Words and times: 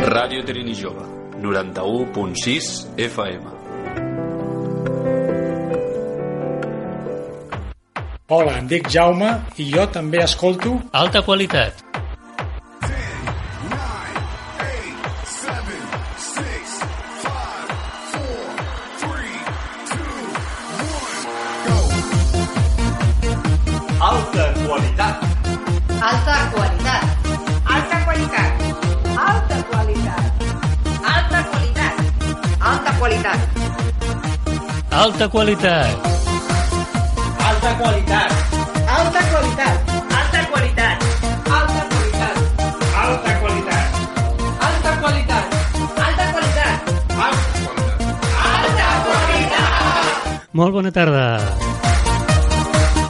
Ràdio 0.00 0.40
Trini 0.42 0.72
Jove, 0.74 1.02
91.6 1.42 2.86
FM. 2.96 3.44
Hola, 8.28 8.56
em 8.62 8.66
dic 8.70 8.88
Jaume 8.88 9.28
i 9.60 9.68
jo 9.68 9.84
també 9.92 10.24
escolto 10.24 10.78
Alta 10.96 11.20
qualitat. 11.26 11.89
Alta 33.00 33.08
qualitat. 33.08 33.40
Alta 34.92 35.26
qualitat. 35.32 35.88
Alta 37.40 37.70
qualitat. 37.80 38.28
Alta 38.84 39.20
qualitat. 39.24 39.88
Alta 40.20 40.40
qualitat. 40.52 40.96
Alta 41.48 41.80
qualitat. 41.80 42.36
Alta 43.00 43.32
qualitat. 43.40 43.88
Alta 44.60 44.90
qualitat. 45.00 45.46
Alta 45.96 46.24
qualitat. 46.28 46.76
Alta 48.36 48.88
qualitat. 49.08 50.44
Molt 50.52 50.72
bona 50.76 50.92
tarda. 50.92 51.40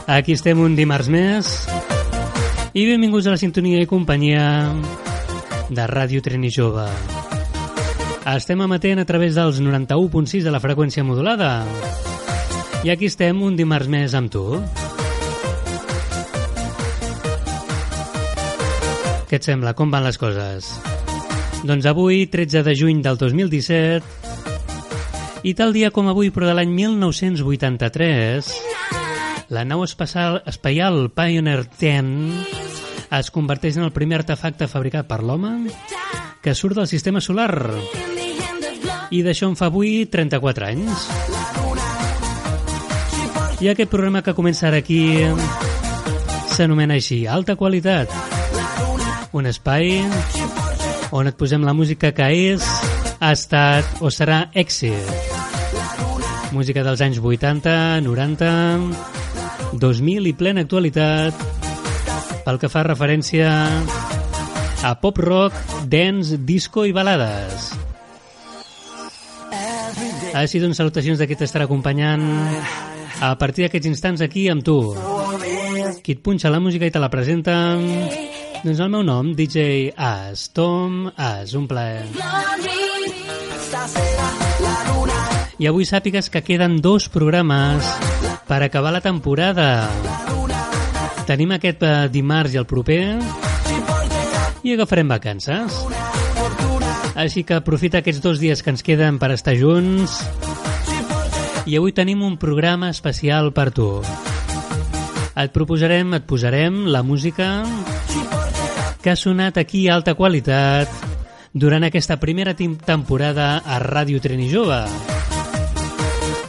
Aquí 0.07 0.39
estem 0.39 0.55
un 0.55 0.79
dimarts 0.79 1.11
més 1.11 1.67
i 2.71 2.87
benvinguts 2.87 3.27
a 3.27 3.35
la 3.35 3.43
sintonia 3.43 3.83
i 3.83 3.91
companyia 3.91 4.71
de 5.67 5.83
Ràdio 5.83 6.23
Treni 6.23 6.47
Jove. 6.47 6.87
Estem 8.21 8.61
emetent 8.61 8.99
a 9.01 9.05
través 9.09 9.33
dels 9.33 9.57
91.6 9.57 10.43
de 10.45 10.51
la 10.53 10.59
freqüència 10.61 11.01
modulada 11.01 11.63
i 12.85 12.91
aquí 12.93 13.07
estem 13.09 13.41
un 13.41 13.55
dimarts 13.57 13.89
més 13.89 14.13
amb 14.17 14.29
tu. 14.29 14.43
Què 19.25 19.39
et 19.39 19.45
sembla? 19.45 19.73
Com 19.73 19.89
van 19.89 20.05
les 20.05 20.17
coses? 20.21 20.69
Doncs 21.65 21.85
avui, 21.89 22.27
13 22.29 22.61
de 22.65 22.75
juny 22.77 23.01
del 23.05 23.17
2017, 23.17 24.05
i 25.41 25.55
tal 25.57 25.73
dia 25.73 25.89
com 25.89 26.05
avui, 26.09 26.29
però 26.29 26.45
de 26.49 26.53
l'any 26.57 26.69
1983, 26.77 28.53
la 29.49 29.65
nau 29.65 29.81
espacial, 29.85 30.43
espacial 30.45 31.09
Pioneer 31.09 31.65
10 31.79 32.05
es 33.17 33.33
converteix 33.33 33.81
en 33.81 33.89
el 33.89 33.95
primer 33.95 34.21
artefacte 34.21 34.69
fabricat 34.69 35.09
per 35.09 35.23
l'home 35.25 35.71
que 36.41 36.53
surt 36.53 36.77
del 36.77 36.89
sistema 36.89 37.21
solar. 37.21 37.53
I 39.11 39.21
d'això 39.25 39.49
en 39.51 39.57
fa 39.59 39.67
avui 39.67 40.05
34 40.07 40.67
anys. 40.69 41.07
I 43.61 43.67
aquest 43.69 43.91
programa 43.91 44.21
que 44.23 44.33
comença 44.33 44.69
ara 44.69 44.79
aquí 44.79 45.01
s'anomena 46.55 46.95
així, 46.95 47.25
Alta 47.27 47.57
Qualitat. 47.59 48.09
Un 49.35 49.51
espai 49.51 49.99
on 51.11 51.27
et 51.27 51.35
posem 51.35 51.67
la 51.67 51.75
música 51.75 52.13
que 52.15 52.29
és, 52.55 52.63
ha 53.19 53.33
estat 53.35 53.99
o 53.99 54.09
serà 54.09 54.45
èxit. 54.55 55.11
Música 56.55 56.83
dels 56.87 57.03
anys 57.03 57.19
80, 57.19 58.01
90, 58.07 58.49
2000 59.75 60.31
i 60.31 60.35
plena 60.39 60.63
actualitat 60.63 61.45
pel 62.47 62.57
que 62.63 62.71
fa 62.71 62.87
referència 62.87 63.51
a 64.81 64.95
pop 65.03 65.19
rock, 65.21 65.53
dance, 65.85 66.39
disco 66.47 66.87
i 66.87 66.95
balades. 66.95 67.90
Així 70.37 70.61
doncs, 70.63 70.79
salutacions 70.79 71.19
de 71.19 71.27
qui 71.27 71.35
t'estarà 71.35 71.65
acompanyant 71.67 72.23
a 73.21 73.33
partir 73.39 73.65
d'aquests 73.65 73.89
instants 73.89 74.23
aquí 74.23 74.47
amb 74.51 74.63
tu. 74.63 74.77
Qui 76.01 76.15
et 76.15 76.21
punxa 76.23 76.51
la 76.53 76.61
música 76.63 76.87
i 76.87 76.93
te 76.93 77.01
la 77.01 77.11
presenta... 77.11 77.57
Doncs 78.61 78.77
el 78.77 78.91
meu 78.93 79.01
nom, 79.01 79.31
DJ 79.33 79.89
As, 79.97 80.51
Tom 80.53 81.07
As, 81.17 81.55
un 81.57 81.65
plaer. 81.65 82.05
I 85.57 85.69
avui 85.69 85.87
sàpigues 85.89 86.29
que 86.29 86.43
queden 86.45 86.77
dos 86.81 87.09
programes 87.09 87.89
per 88.45 88.61
acabar 88.61 88.93
la 88.93 89.01
temporada. 89.01 89.89
Tenim 91.25 91.57
aquest 91.57 91.81
eh, 91.85 91.95
dimarts 92.13 92.53
i 92.53 92.61
el 92.61 92.69
proper 92.69 93.01
i 94.61 94.75
agafarem 94.77 95.09
vacances. 95.09 95.81
Així 97.15 97.43
que 97.43 97.57
aprofita 97.57 97.99
aquests 97.99 98.21
dos 98.23 98.39
dies 98.39 98.63
que 98.63 98.71
ens 98.71 98.83
queden 98.83 99.19
per 99.19 99.33
estar 99.35 99.55
junts 99.59 100.21
i 101.67 101.77
avui 101.77 101.93
tenim 101.93 102.23
un 102.25 102.37
programa 102.41 102.89
especial 102.89 103.51
per 103.53 103.69
tu. 103.75 103.87
Et 105.37 105.51
proposarem, 105.53 106.15
et 106.17 106.25
posarem 106.27 106.85
la 106.91 107.03
música 107.03 107.63
que 109.01 109.11
ha 109.11 109.17
sonat 109.17 109.57
aquí 109.57 109.87
a 109.87 109.95
alta 109.95 110.15
qualitat 110.15 110.89
durant 111.53 111.83
aquesta 111.83 112.19
primera 112.19 112.55
temporada 112.55 113.57
a 113.65 113.79
Ràdio 113.83 114.21
Treni 114.21 114.49
Jove. 114.51 114.81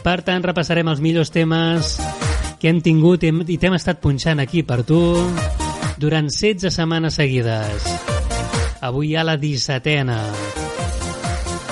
Per 0.03 0.19
tant, 0.23 0.43
repassarem 0.43 0.89
els 0.91 1.03
millors 1.03 1.31
temes 1.31 1.97
que 2.59 2.71
hem 2.71 2.81
tingut 2.83 3.23
i 3.23 3.57
t'hem 3.59 3.75
estat 3.79 4.01
punxant 4.03 4.39
aquí 4.43 4.63
per 4.63 4.83
tu 4.87 5.01
durant 5.99 6.27
16 6.31 6.71
setmanes 6.71 7.19
seguides. 7.19 8.12
Avui 8.83 9.15
ha 9.15 9.23
la 9.23 9.37
17ena. 9.39 10.17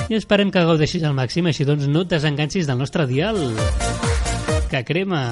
I 0.07 0.15
esperem 0.15 0.47
que 0.47 0.63
gaudeixis 0.63 1.03
al 1.03 1.11
màxim, 1.11 1.49
així 1.49 1.65
doncs 1.67 1.89
no 1.91 2.05
et 2.05 2.13
desenganxis 2.13 2.69
del 2.69 2.79
nostre 2.79 3.03
dial. 3.09 3.35
Que 4.71 4.79
crema. 4.87 5.25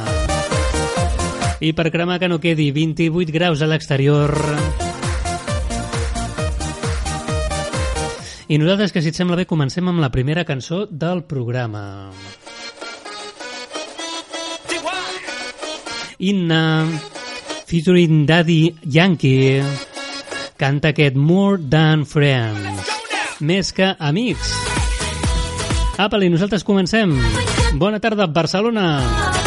I 1.64 1.72
per 1.72 1.88
cremar 1.94 2.20
que 2.20 2.28
no 2.28 2.42
quedi 2.44 2.74
28 2.76 3.32
graus 3.32 3.64
a 3.64 3.72
l'exterior. 3.72 4.36
I 8.50 8.60
nosaltres, 8.60 8.92
que 8.92 9.00
si 9.00 9.14
et 9.14 9.16
sembla 9.16 9.40
bé, 9.40 9.48
comencem 9.48 9.88
amb 9.88 10.04
la 10.04 10.12
primera 10.12 10.44
cançó 10.44 10.84
del 10.92 11.24
programa. 11.32 12.12
Inna, 16.20 16.64
featuring 17.72 18.26
Daddy 18.28 18.76
Yankee, 18.84 19.64
canta 20.60 20.92
aquest 20.92 21.16
More 21.16 21.58
Than 21.72 22.04
Friends, 22.06 22.92
més 23.40 23.72
que 23.72 23.94
amics. 23.96 24.52
Apa, 26.00 26.20
i 26.20 26.32
nosaltres 26.32 26.68
comencem. 26.68 27.16
Bona 27.80 28.04
tarda, 28.04 28.28
Barcelona. 28.28 29.39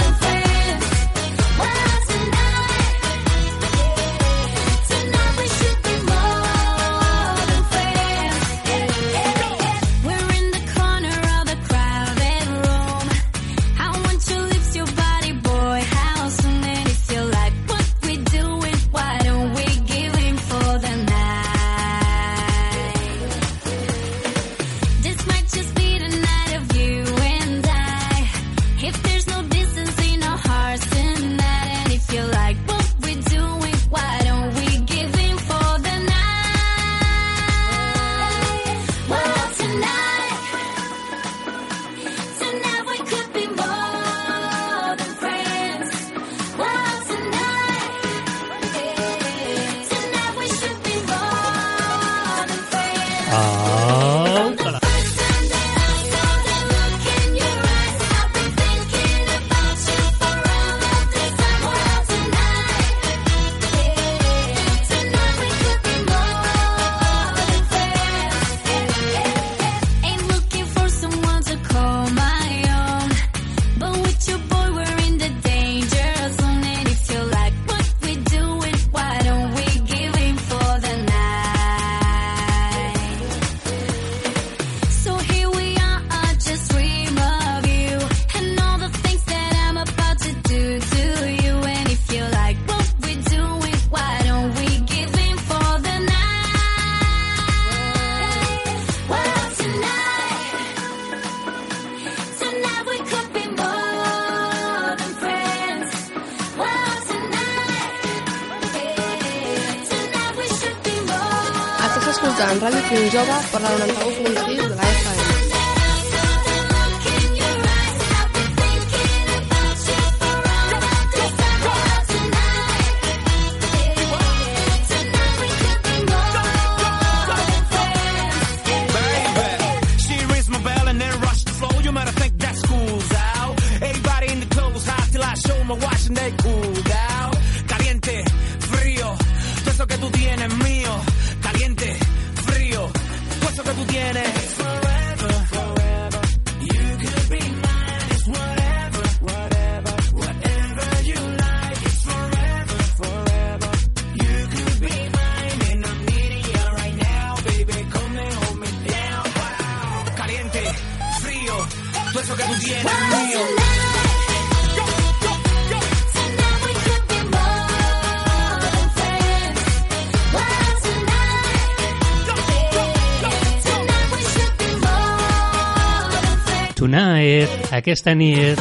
Aquesta 177.73 178.15
nit, 178.15 178.61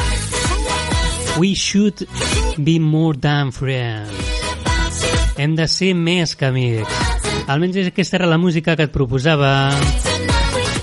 we 1.38 1.54
should 1.54 2.06
be 2.56 2.78
more 2.78 3.16
than 3.16 3.52
friends. 3.52 4.10
Hem 5.36 5.56
de 5.56 5.66
ser 5.68 5.92
més 5.96 6.32
que 6.36 6.48
amics. 6.48 7.00
Almenys 7.52 7.90
aquesta 7.90 8.16
era 8.20 8.30
la 8.30 8.38
música 8.40 8.76
que 8.76 8.86
et 8.88 8.94
proposava 8.94 9.52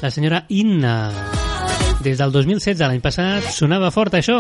la 0.02 0.12
senyora 0.12 0.44
Inna. 0.50 1.12
Des 2.04 2.22
del 2.22 2.31
2016, 2.31 2.86
l'any 2.86 3.02
passat, 3.02 3.50
sonava 3.56 3.90
fort 3.92 4.14
això. 4.20 4.40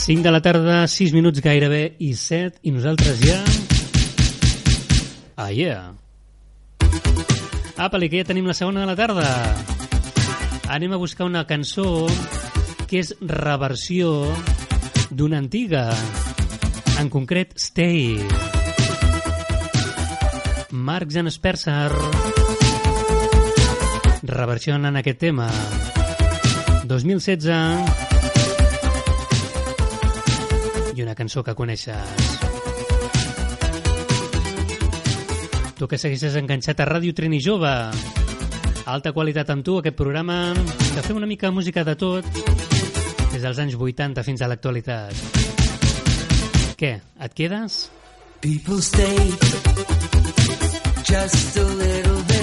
Cinc 0.00 0.26
de 0.26 0.30
la 0.34 0.42
tarda, 0.42 0.82
6 0.90 1.14
minuts 1.14 1.38
gairebé 1.44 1.84
i 2.02 2.14
7, 2.18 2.64
i 2.66 2.74
nosaltres 2.74 3.22
ja... 3.22 3.40
Ah, 5.40 5.48
yeah. 5.48 5.99
Apa, 7.80 7.96
que 7.96 8.18
ja 8.20 8.26
tenim 8.28 8.44
la 8.44 8.52
segona 8.52 8.82
de 8.82 8.88
la 8.90 8.94
tarda. 8.94 9.24
Anem 10.68 10.92
a 10.92 10.98
buscar 11.00 11.24
una 11.24 11.46
cançó 11.48 12.04
que 12.90 13.00
és 13.00 13.14
reversió 13.24 14.10
d'una 15.08 15.40
antiga, 15.40 15.88
en 17.00 17.08
concret 17.08 17.56
Stay. 17.56 18.20
Marcs 20.76 21.16
and 21.16 21.32
Spencer 21.32 21.88
reversionen 24.28 25.00
aquest 25.00 25.24
tema. 25.24 25.48
2016 26.84 27.56
i 30.92 31.02
una 31.08 31.16
cançó 31.16 31.40
que 31.42 31.56
coneixes. 31.56 32.49
Tu 35.80 35.86
que 35.88 35.96
segueixes 35.96 36.34
enganxat 36.36 36.82
a 36.82 36.84
Ràdio 36.84 37.14
Trini 37.16 37.38
Jove. 37.40 37.70
Alta 38.92 39.14
qualitat 39.16 39.48
amb 39.48 39.64
tu, 39.64 39.78
aquest 39.80 39.96
programa 39.96 40.52
que 40.76 41.04
fem 41.06 41.16
una 41.16 41.28
mica 41.30 41.48
música 41.48 41.86
de 41.88 41.94
tot 41.96 42.28
des 43.32 43.40
dels 43.40 43.62
anys 43.64 43.78
80 43.80 44.20
fins 44.26 44.44
a 44.44 44.50
l'actualitat. 44.52 45.16
Què, 46.76 46.92
et 47.00 47.32
quedes? 47.40 47.80
People 48.44 48.82
stay 48.84 49.16
just 51.08 51.56
a 51.56 51.64
little 51.80 52.22
bit 52.28 52.39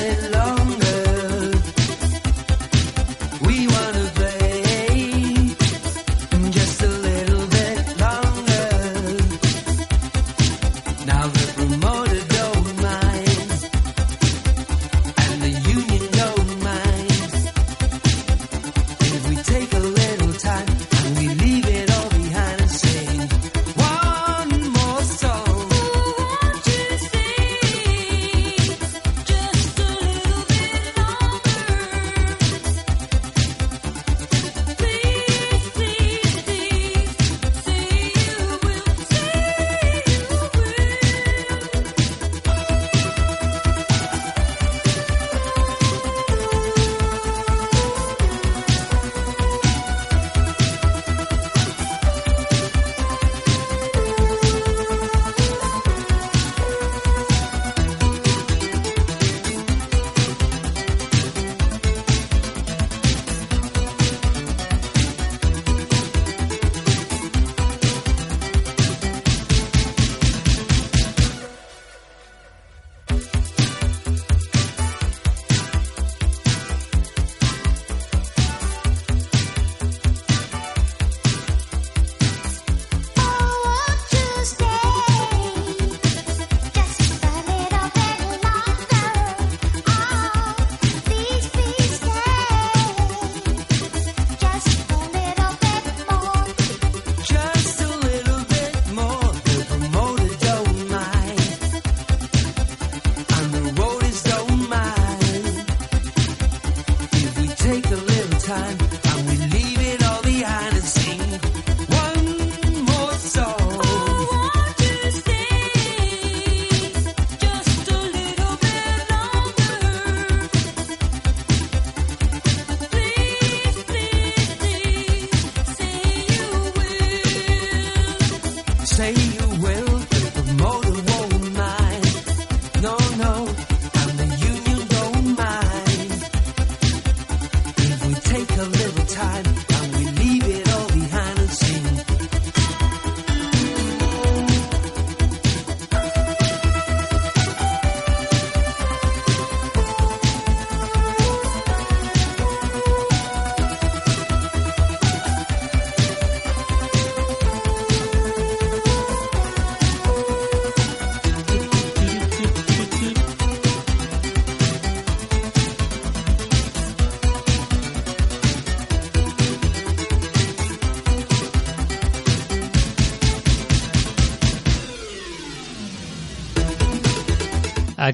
time 139.17 139.56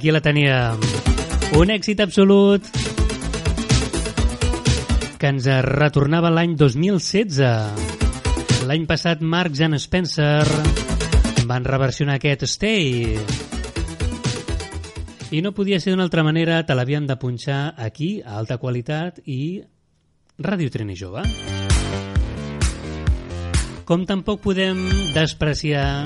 Aquí 0.03 0.11
la 0.11 0.19
teníem. 0.19 0.81
Un 1.55 1.69
èxit 1.71 2.01
absolut 2.03 2.65
que 5.15 5.29
ens 5.31 5.45
retornava 5.63 6.27
l'any 6.27 6.57
2016. 6.59 7.39
L'any 8.67 8.83
passat 8.83 9.23
Marks 9.23 9.61
and 9.63 9.79
Spencer 9.79 10.43
van 11.47 11.63
reversionar 11.63 12.17
aquest 12.19 12.43
Stay. 12.51 13.15
I 15.31 15.39
no 15.39 15.53
podia 15.55 15.79
ser 15.79 15.95
d'una 15.95 16.03
altra 16.09 16.27
manera, 16.27 16.59
te 16.67 16.75
l'havien 16.75 17.07
de 17.07 17.15
punxar 17.15 17.71
aquí, 17.79 18.19
a 18.19 18.35
alta 18.41 18.59
qualitat, 18.59 19.23
i 19.23 19.63
Ràdio 20.35 20.67
Trini 20.67 20.99
Jove. 20.99 21.23
Com 23.87 24.03
tampoc 24.03 24.43
podem 24.49 24.83
despreciar 25.15 26.03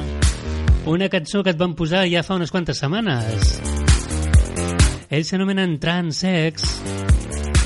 una 0.86 1.10
cançó 1.10 1.42
que 1.42 1.58
et 1.58 1.58
van 1.58 1.74
posar 1.74 2.06
ja 2.06 2.22
fa 2.22 2.38
unes 2.38 2.54
quantes 2.54 2.78
setmanes. 2.78 3.77
Ells 5.08 5.30
s'anomenen 5.32 5.78
Transex 5.80 6.66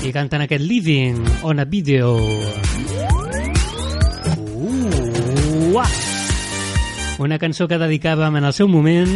i 0.06 0.12
canten 0.14 0.44
aquest 0.44 0.62
Living 0.62 1.18
on 1.42 1.58
a 1.58 1.64
Video. 1.66 2.14
Uah! 5.72 5.90
Una 7.18 7.38
cançó 7.42 7.66
que 7.66 7.80
dedicàvem 7.82 8.38
en 8.38 8.46
el 8.46 8.54
seu 8.54 8.70
moment 8.70 9.10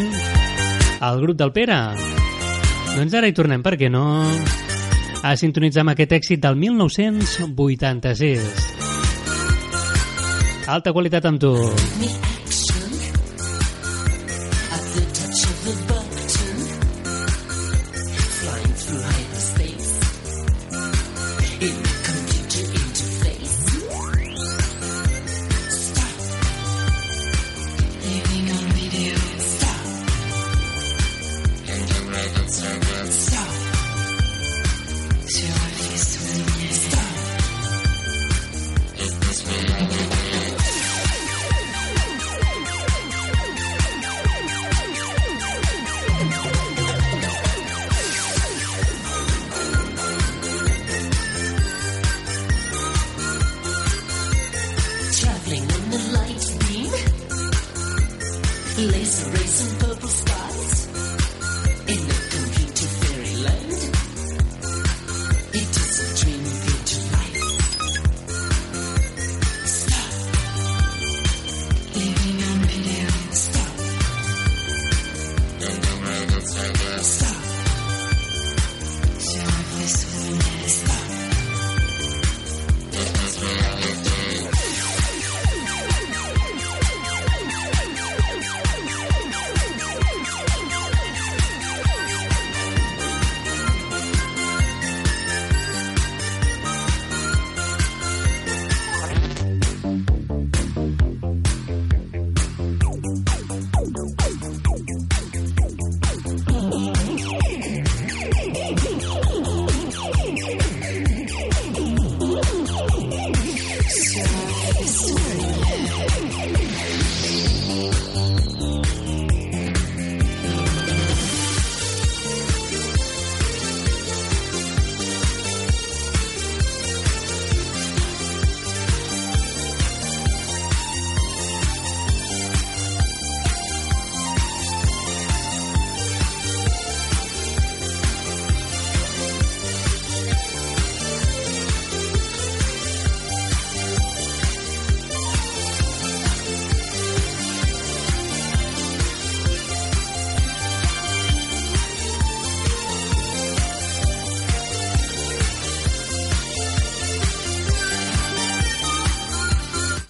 al 1.07 1.23
grup 1.23 1.39
del 1.39 1.55
Pere. 1.55 1.79
Doncs 2.97 3.15
ara 3.15 3.31
hi 3.31 3.37
tornem, 3.37 3.63
per 3.63 3.79
què 3.79 3.87
no? 3.95 4.27
A 5.23 5.37
sintonitzar 5.39 5.87
amb 5.87 5.95
aquest 5.95 6.19
èxit 6.19 6.43
del 6.43 6.59
1986. 6.59 8.43
Alta 10.67 10.91
qualitat 10.91 11.31
amb 11.31 11.39
tu. 11.39 11.55
At 11.55 12.36
in 21.61 21.96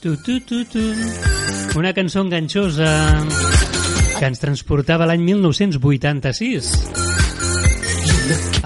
Tu, 0.06 0.16
tu, 0.18 0.38
tu, 0.38 0.64
tu. 0.66 0.78
Una 1.74 1.90
cançó 1.90 2.20
enganxosa 2.22 2.86
que 4.20 4.28
ens 4.28 4.38
transportava 4.38 5.02
l'any 5.10 5.18
1986. 5.26 6.68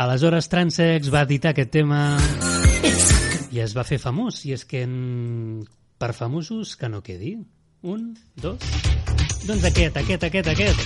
Aleshores 0.04 0.50
Transex 0.52 1.08
va 1.08 1.22
editar 1.24 1.54
aquest 1.54 1.72
tema 1.72 2.02
i 3.56 3.64
es 3.64 3.72
va 3.72 3.88
fer 3.88 3.96
famós. 4.04 4.44
I 4.44 4.52
és 4.58 4.68
que 4.68 4.84
en... 4.84 5.64
per 5.96 6.12
famosos 6.12 6.76
que 6.76 6.92
no 6.92 7.00
quedi. 7.00 7.40
Un, 7.88 8.12
dos... 8.36 8.60
Doncs 9.48 9.64
aquest, 9.72 9.96
aquest, 9.96 10.28
aquest, 10.28 10.52
aquest. 10.52 10.78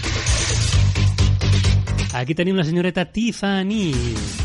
Aquí 2.15 2.39
tenim 2.39 2.55
la 2.63 2.71
senyoreta 2.71 3.11
Tiffany. 3.11 3.91
Children 3.91 4.44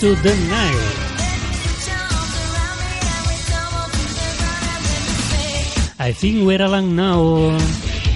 Into 0.00 0.16
the 0.22 0.34
Night. 0.48 0.96
I 5.98 6.12
think 6.14 6.46
we're 6.46 6.62
alone 6.62 6.96
now. 6.96 7.52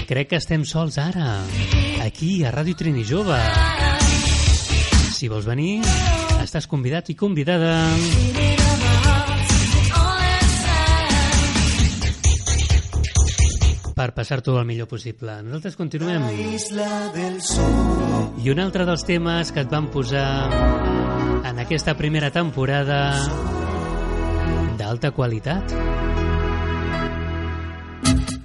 Crec 0.09 0.31
que 0.31 0.40
estem 0.40 0.64
sols 0.64 0.97
ara, 0.97 1.44
aquí 2.01 2.40
a 2.44 2.53
Ràdio 2.57 2.79
Trini 2.81 3.05
Jove. 3.05 3.37
Si 5.12 5.29
vols 5.29 5.44
venir, 5.44 5.83
estàs 6.40 6.64
convidat 6.64 7.12
i 7.12 7.18
convidada. 7.20 7.77
Per 13.94 14.11
passar-t'ho 14.14 14.59
el 14.59 14.66
millor 14.66 14.88
possible. 14.90 15.38
Nosaltres 15.46 15.76
continuem. 15.78 16.26
I 18.42 18.50
un 18.50 18.62
altre 18.62 18.87
dels 18.88 19.04
temes 19.07 19.52
que 19.54 19.62
et 19.64 19.70
van 19.70 19.88
posar 19.94 20.26
en 21.44 21.62
aquesta 21.62 21.94
primera 21.96 22.30
temporada 22.35 23.00
d'alta 24.78 25.12
qualitat. 25.14 25.74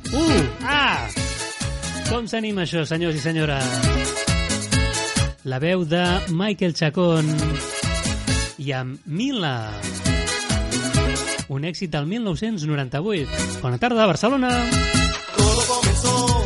Uh! 0.09 0.43
Ah! 0.65 1.07
Com 2.09 2.25
s'anima 2.29 2.65
això, 2.65 2.85
senyors 2.89 3.17
i 3.17 3.21
senyores? 3.21 3.65
La 5.49 5.59
veu 5.61 5.85
de 5.85 6.03
Michael 6.33 6.73
Chacón 6.77 7.29
i 8.59 8.73
amb 8.75 8.99
Mila. 9.05 9.71
Un 11.49 11.65
èxit 11.65 11.89
del 11.93 12.05
1998. 12.09 13.61
Bona 13.63 13.81
tarda, 13.81 14.05
Barcelona! 14.05 14.98
corazón. 16.01 16.38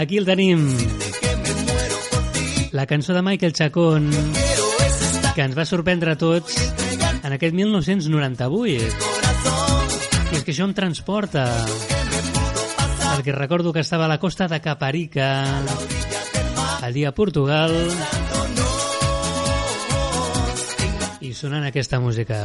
Aquí 0.00 0.16
el 0.16 0.24
tenim. 0.24 0.62
La 2.72 2.86
cançó 2.86 3.12
de 3.12 3.20
Michael 3.20 3.52
Chacón 3.52 4.08
que 5.34 5.42
ens 5.44 5.52
va 5.52 5.66
sorprendre 5.68 6.14
a 6.14 6.16
tots 6.16 6.56
en 7.20 7.34
aquest 7.36 7.52
1998. 7.52 8.86
I 10.30 10.38
és 10.38 10.46
que 10.46 10.54
això 10.54 10.64
em 10.64 10.72
transporta 10.72 11.44
perquè 13.10 13.34
recordo 13.36 13.74
que 13.76 13.84
estava 13.84 14.06
a 14.06 14.08
la 14.08 14.16
costa 14.22 14.48
de 14.48 14.62
Caparica 14.64 15.28
allí 16.80 17.04
a 17.04 17.12
Portugal 17.12 17.76
i 21.20 21.34
sonant 21.36 21.68
aquesta 21.68 22.00
música. 22.00 22.40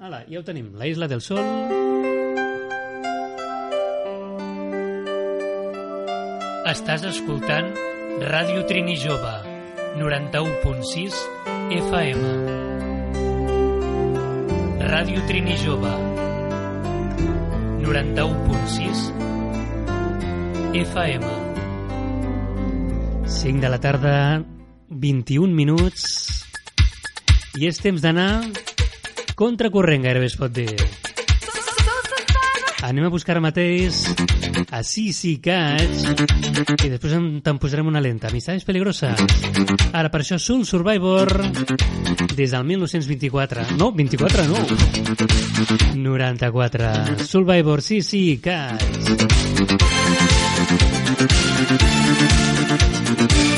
Ala, 0.00 0.24
ja 0.26 0.42
ho 0.42 0.42
tenim, 0.42 0.74
la 0.74 0.90
Isla 0.90 1.06
del 1.06 1.22
Sol. 1.22 1.89
Estàs 6.70 7.02
escoltant 7.02 7.72
Ràdio 8.22 8.60
Trini 8.68 8.92
Jove, 8.94 9.32
91.6 9.98 11.16
FM. 11.74 12.20
Ràdio 14.86 15.24
Trini 15.26 15.56
Jove, 15.58 15.90
91.6 17.82 19.02
FM. 20.84 21.26
5 23.26 23.66
de 23.66 23.72
la 23.74 23.82
tarda, 23.82 24.14
21 24.90 25.50
minuts, 25.50 26.06
i 27.58 27.66
és 27.66 27.82
temps 27.82 27.98
d'anar 27.98 28.46
contracorrent, 29.34 30.06
gairebé 30.06 30.30
es 30.30 30.38
pot 30.38 30.54
dir. 30.54 30.70
Anem 32.86 33.10
a 33.10 33.10
buscar 33.10 33.34
ara 33.34 33.42
mateix 33.50 34.06
a 34.70 34.82
Sisi 34.82 35.38
Catch 35.42 36.84
i 36.84 36.90
després 36.92 37.12
en- 37.16 37.40
te'n 37.44 37.58
posarem 37.58 37.86
una 37.86 38.00
lenta. 38.00 38.28
Amistades 38.28 38.64
peligroses. 38.64 39.20
Ara, 39.92 40.10
per 40.10 40.20
això, 40.22 40.38
Soul 40.38 40.64
Survivor 40.66 41.28
des 42.36 42.50
del 42.50 42.64
1924. 42.64 43.76
No, 43.78 43.92
24 43.92 44.44
no. 44.48 44.66
94. 45.94 47.24
Survivor, 47.26 47.82
Sisi 47.82 48.38
Catch. 48.42 48.88
Lady, 53.20 53.49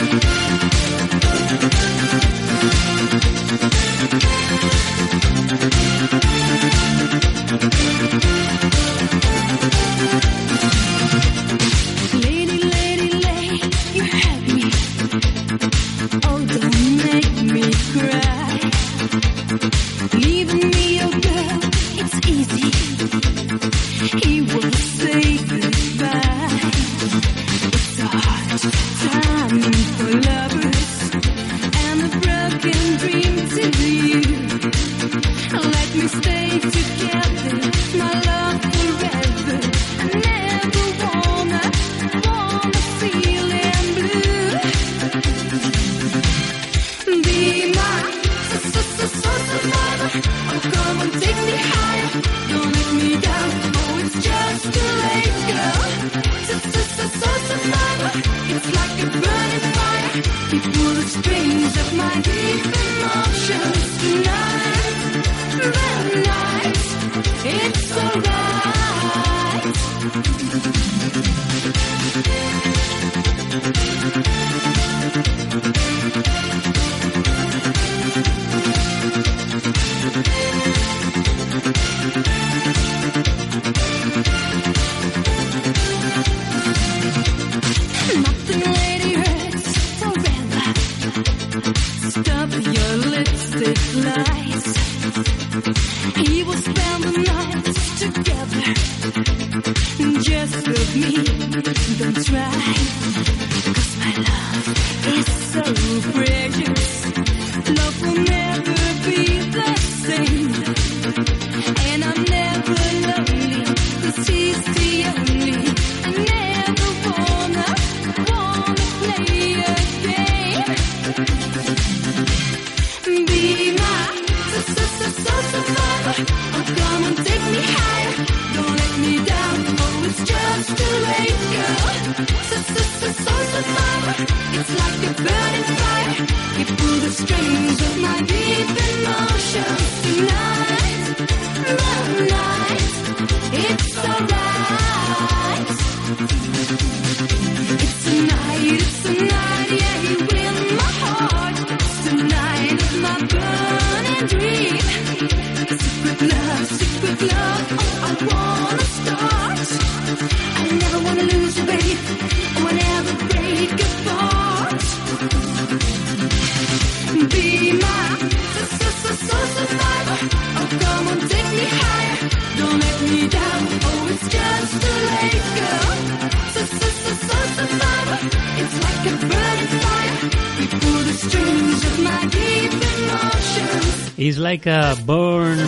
like 184.52 184.68
a 184.68 184.94
burn 185.06 185.58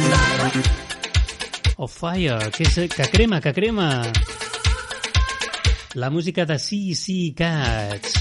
of 1.79 1.91
fire. 1.91 2.51
Que, 2.53 2.65
és, 2.65 2.75
que 2.93 3.05
crema, 3.09 3.41
que 3.41 3.55
crema. 3.55 4.03
La 5.95 6.11
música 6.11 6.45
de 6.45 6.59
CC 6.59 7.33
Cats. 7.33 8.13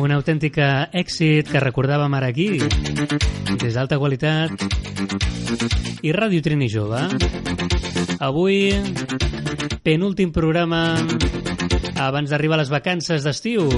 Un 0.00 0.14
autèntic 0.16 0.56
èxit 0.56 1.50
que 1.52 1.60
recordàvem 1.60 2.16
ara 2.16 2.30
aquí, 2.32 2.48
des 3.60 3.76
d'alta 3.76 3.98
qualitat, 4.00 4.64
i 6.00 6.14
Ràdio 6.16 6.40
Trini 6.40 6.70
Jove. 6.72 7.02
Avui, 8.24 8.70
penúltim 9.84 10.32
programa 10.32 10.96
abans 12.08 12.32
d'arribar 12.32 12.56
a 12.56 12.62
les 12.64 12.72
vacances 12.72 13.28
d'estiu. 13.28 13.68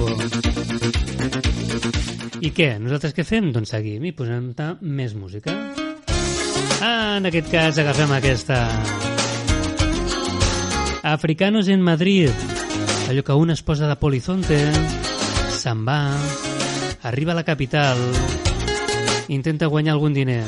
I 2.43 2.49
què? 2.51 2.73
Nosaltres 2.75 3.13
què 3.15 3.23
fem? 3.23 3.53
Doncs 3.55 3.71
seguim 3.71 4.03
i 4.03 4.11
posem 4.11 4.49
més 4.81 5.13
música. 5.15 5.53
Ah, 6.83 7.15
en 7.15 7.29
aquest 7.29 7.47
cas 7.47 7.79
agafem 7.79 8.11
aquesta. 8.11 8.57
Africanos 11.07 11.69
en 11.71 11.81
Madrid. 11.81 12.31
Allò 13.07 13.23
que 13.23 13.37
un 13.39 13.55
es 13.55 13.63
posa 13.63 13.87
de 13.87 13.95
polizonte, 13.95 14.59
se'n 15.55 15.85
va, 15.87 16.01
arriba 17.07 17.31
a 17.31 17.39
la 17.39 17.47
capital, 17.47 17.99
intenta 19.27 19.71
guanyar 19.71 19.95
algun 19.95 20.15
diner. 20.15 20.43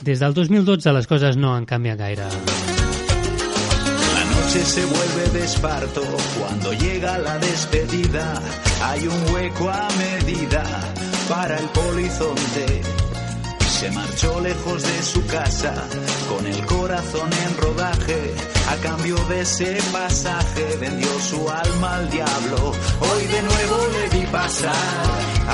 Des 0.00 0.24
del 0.24 0.32
2012 0.32 0.96
les 0.96 1.08
coses 1.10 1.36
no 1.36 1.52
han 1.52 1.68
canviat 1.68 2.00
gaire. 2.00 2.67
Noche 4.48 4.64
se 4.64 4.86
vuelve 4.86 5.28
de 5.38 5.44
esparto 5.44 6.00
cuando 6.38 6.72
llega 6.72 7.18
la 7.18 7.38
despedida. 7.38 8.40
Hay 8.82 9.06
un 9.06 9.30
hueco 9.30 9.68
a 9.68 9.86
medida 9.98 10.64
para 11.28 11.58
el 11.58 11.66
polizonte. 11.66 12.80
Se 13.68 13.90
marchó 13.90 14.40
lejos 14.40 14.82
de 14.82 15.02
su 15.02 15.26
casa 15.26 15.74
con 16.30 16.46
el 16.46 16.64
corazón 16.64 17.28
en 17.30 17.56
rodaje. 17.58 18.34
A 18.70 18.76
cambio 18.76 19.16
de 19.26 19.42
ese 19.42 19.76
pasaje 19.92 20.78
vendió 20.80 21.10
su 21.20 21.46
alma 21.50 21.96
al 21.96 22.08
diablo. 22.08 22.72
Hoy 23.00 23.26
de 23.26 23.42
nuevo 23.42 23.86
le 23.92 24.18
vi 24.18 24.26
pasar 24.28 24.72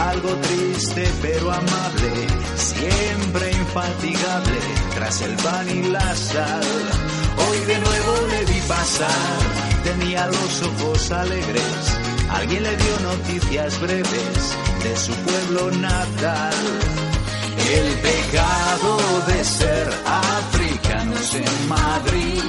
algo 0.09 0.30
triste 0.37 1.11
pero 1.20 1.50
amable. 1.50 2.28
Siempre 2.54 3.50
infatigable 3.50 4.59
tras 4.94 5.20
el 5.22 5.35
pan 5.35 5.68
y 5.68 5.83
la 5.88 6.14
sal. 6.14 7.13
Hoy 7.36 7.58
de 7.66 7.78
nuevo 7.78 8.26
le 8.28 8.44
vi 8.52 8.60
pasar, 8.68 9.38
tenía 9.84 10.26
los 10.26 10.62
ojos 10.62 11.10
alegres. 11.10 11.98
Alguien 12.30 12.62
le 12.62 12.76
dio 12.76 13.00
noticias 13.00 13.80
breves 13.80 14.56
de 14.82 14.96
su 14.96 15.12
pueblo 15.12 15.70
natal. 15.72 16.54
El 17.72 17.92
pecado 17.98 18.98
de 19.28 19.44
ser 19.44 19.88
africanos 20.06 21.34
en 21.34 21.68
Madrid. 21.68 22.42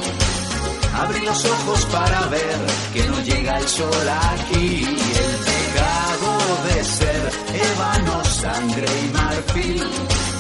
Abrí 0.98 1.26
los 1.26 1.46
ojos 1.46 1.86
para 1.86 2.22
ver 2.28 2.58
que 2.94 3.04
no 3.08 3.22
llega 3.22 3.60
el 3.60 3.68
sol 3.68 4.10
aquí. 4.34 4.86
El 4.86 5.36
pecado 5.52 6.32
de 6.68 6.84
ser 6.84 7.32
ébano, 7.74 8.24
sangre 8.26 8.88
y 9.04 9.14
marfil. 9.14 10.35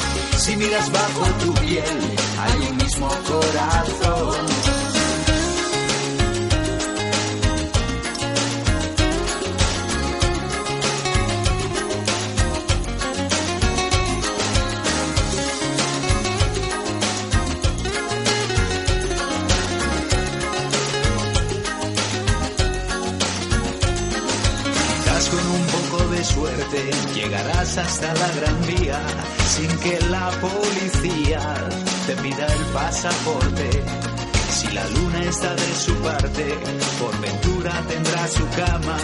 Si 0.45 0.55
miras 0.57 0.91
bajo 0.91 1.25
tu 1.43 1.51
piel, 1.55 2.01
hay 2.37 2.67
un 2.69 2.77
mismo 2.77 3.07
corazón. 3.07 4.64
Llegarás 27.13 27.77
hasta 27.77 28.13
la 28.13 28.31
gran 28.39 28.65
vía 28.67 28.99
sin 29.47 29.69
que 29.79 29.99
la 30.09 30.29
policía 30.41 31.41
te 32.07 32.15
pida 32.17 32.45
el 32.45 32.65
pasaporte. 32.73 33.83
Si 34.49 34.67
la 34.71 34.87
luna 34.87 35.23
está 35.23 35.53
de 35.53 35.75
su 35.75 35.93
parte, 35.95 36.57
por 36.99 37.19
ventura 37.19 37.83
tendrá 37.87 38.27
su 38.27 38.47
cama 38.49 38.97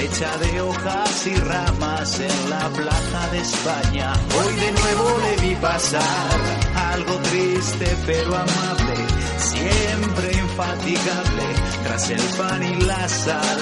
hecha 0.00 0.36
de 0.38 0.60
hojas 0.60 1.26
y 1.26 1.34
ramas 1.36 2.20
en 2.20 2.50
la 2.50 2.68
plaza 2.68 3.28
de 3.32 3.38
España. 3.38 4.12
Hoy 4.38 4.54
de 4.54 4.72
nuevo 4.72 5.18
le 5.22 5.48
vi 5.48 5.54
pasar, 5.56 6.38
algo 6.92 7.14
triste 7.30 7.96
pero 8.06 8.36
amable, 8.36 8.94
siempre 9.38 10.32
infatigable, 10.32 11.44
tras 11.84 12.10
el 12.10 12.22
pan 12.36 12.62
y 12.62 12.80
la 12.82 13.08
sal. 13.08 13.58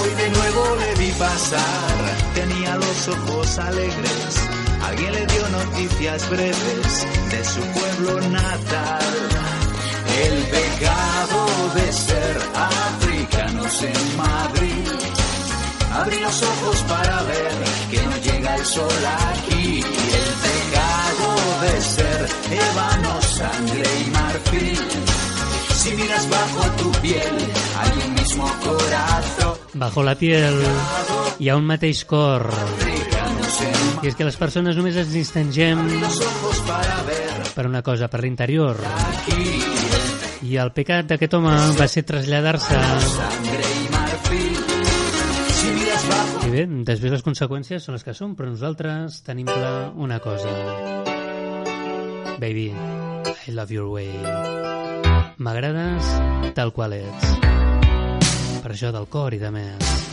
Hoy 0.00 0.10
de 0.14 0.30
nuevo 0.30 0.76
le 0.76 0.94
vi 1.04 1.10
pasar, 1.12 2.16
tenía 2.34 2.76
los 2.76 3.08
ojos 3.08 3.58
alegres. 3.58 4.36
Alguien 4.82 5.12
le 5.12 5.26
dio 5.26 5.48
noticias 5.48 6.30
breves 6.30 7.06
de 7.30 7.44
su 7.44 7.60
pueblo 7.60 8.20
natal. 8.28 9.04
El 10.24 10.42
pecado 10.44 11.46
de 11.74 11.92
ser 11.92 12.38
africanos 12.54 13.82
en 13.82 14.16
Madrid. 14.16 15.06
Abrí 15.92 16.18
los 16.20 16.42
ojos 16.42 16.82
para 16.88 17.22
ver 17.22 17.52
que 17.90 18.02
no 18.02 18.16
llega 18.18 18.56
el 18.56 18.64
sol 18.64 19.06
aquí. 19.34 19.80
El 19.80 20.30
pecado 20.46 21.28
de 21.62 21.80
ser 21.80 22.28
ébano, 22.50 23.22
sangre 23.56 23.82
y 24.06 24.10
marfil. 24.10 24.78
Si 25.74 25.96
miras 25.96 26.28
bajo 26.28 26.70
tu 26.76 26.92
piel, 27.00 27.36
hay 27.78 28.08
un 28.08 28.14
mismo 28.14 28.44
corazón. 28.62 29.54
Bajo 29.74 30.02
la 30.02 30.14
piel 30.14 30.54
hi 31.38 31.48
ha 31.48 31.56
un 31.56 31.64
mateix 31.64 32.04
cor. 32.04 32.50
I 34.02 34.10
és 34.10 34.16
que 34.16 34.26
les 34.28 34.36
persones 34.36 34.76
només 34.76 34.96
ens 35.00 35.12
distingem 35.12 35.80
per 37.56 37.64
una 37.66 37.82
cosa, 37.82 38.08
per 38.12 38.20
l'interior. 38.24 38.80
I 40.46 40.58
el 40.60 40.72
pecat 40.76 41.08
d'aquest 41.12 41.34
home 41.38 41.54
va 41.78 41.88
ser 41.88 42.04
traslladar-se 42.06 42.76
I 46.46 46.52
bé, 46.52 46.66
després 46.86 47.16
les 47.16 47.24
conseqüències 47.26 47.82
són 47.82 47.96
les 47.96 48.04
que 48.06 48.14
són, 48.14 48.36
però 48.36 48.52
nosaltres 48.52 49.22
tenim 49.26 49.48
clar 49.48 49.92
una 49.96 50.20
cosa. 50.22 50.52
Baby, 52.38 52.68
I 53.26 53.50
love 53.50 53.72
your 53.72 53.88
way. 53.90 54.12
M'agrades 55.38 56.10
tal 56.54 56.72
qual 56.72 56.94
ets. 56.96 57.32
Per 58.62 58.70
això 58.72 58.92
del 58.94 59.10
cor 59.10 59.34
i 59.34 59.42
de 59.42 59.50
més. 59.54 60.05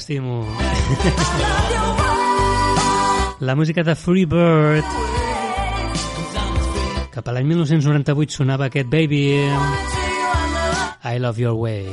T'estimo. 0.00 0.48
La 3.40 3.54
música 3.54 3.82
de 3.82 3.94
Free 3.94 4.24
Bird. 4.24 4.84
Cap 7.12 7.28
a 7.28 7.32
l'any 7.34 7.46
1998 7.48 8.32
sonava 8.32 8.64
aquest 8.70 8.88
Baby. 8.88 9.36
I 11.04 11.18
Love 11.18 11.42
Your 11.42 11.56
Way. 11.56 11.86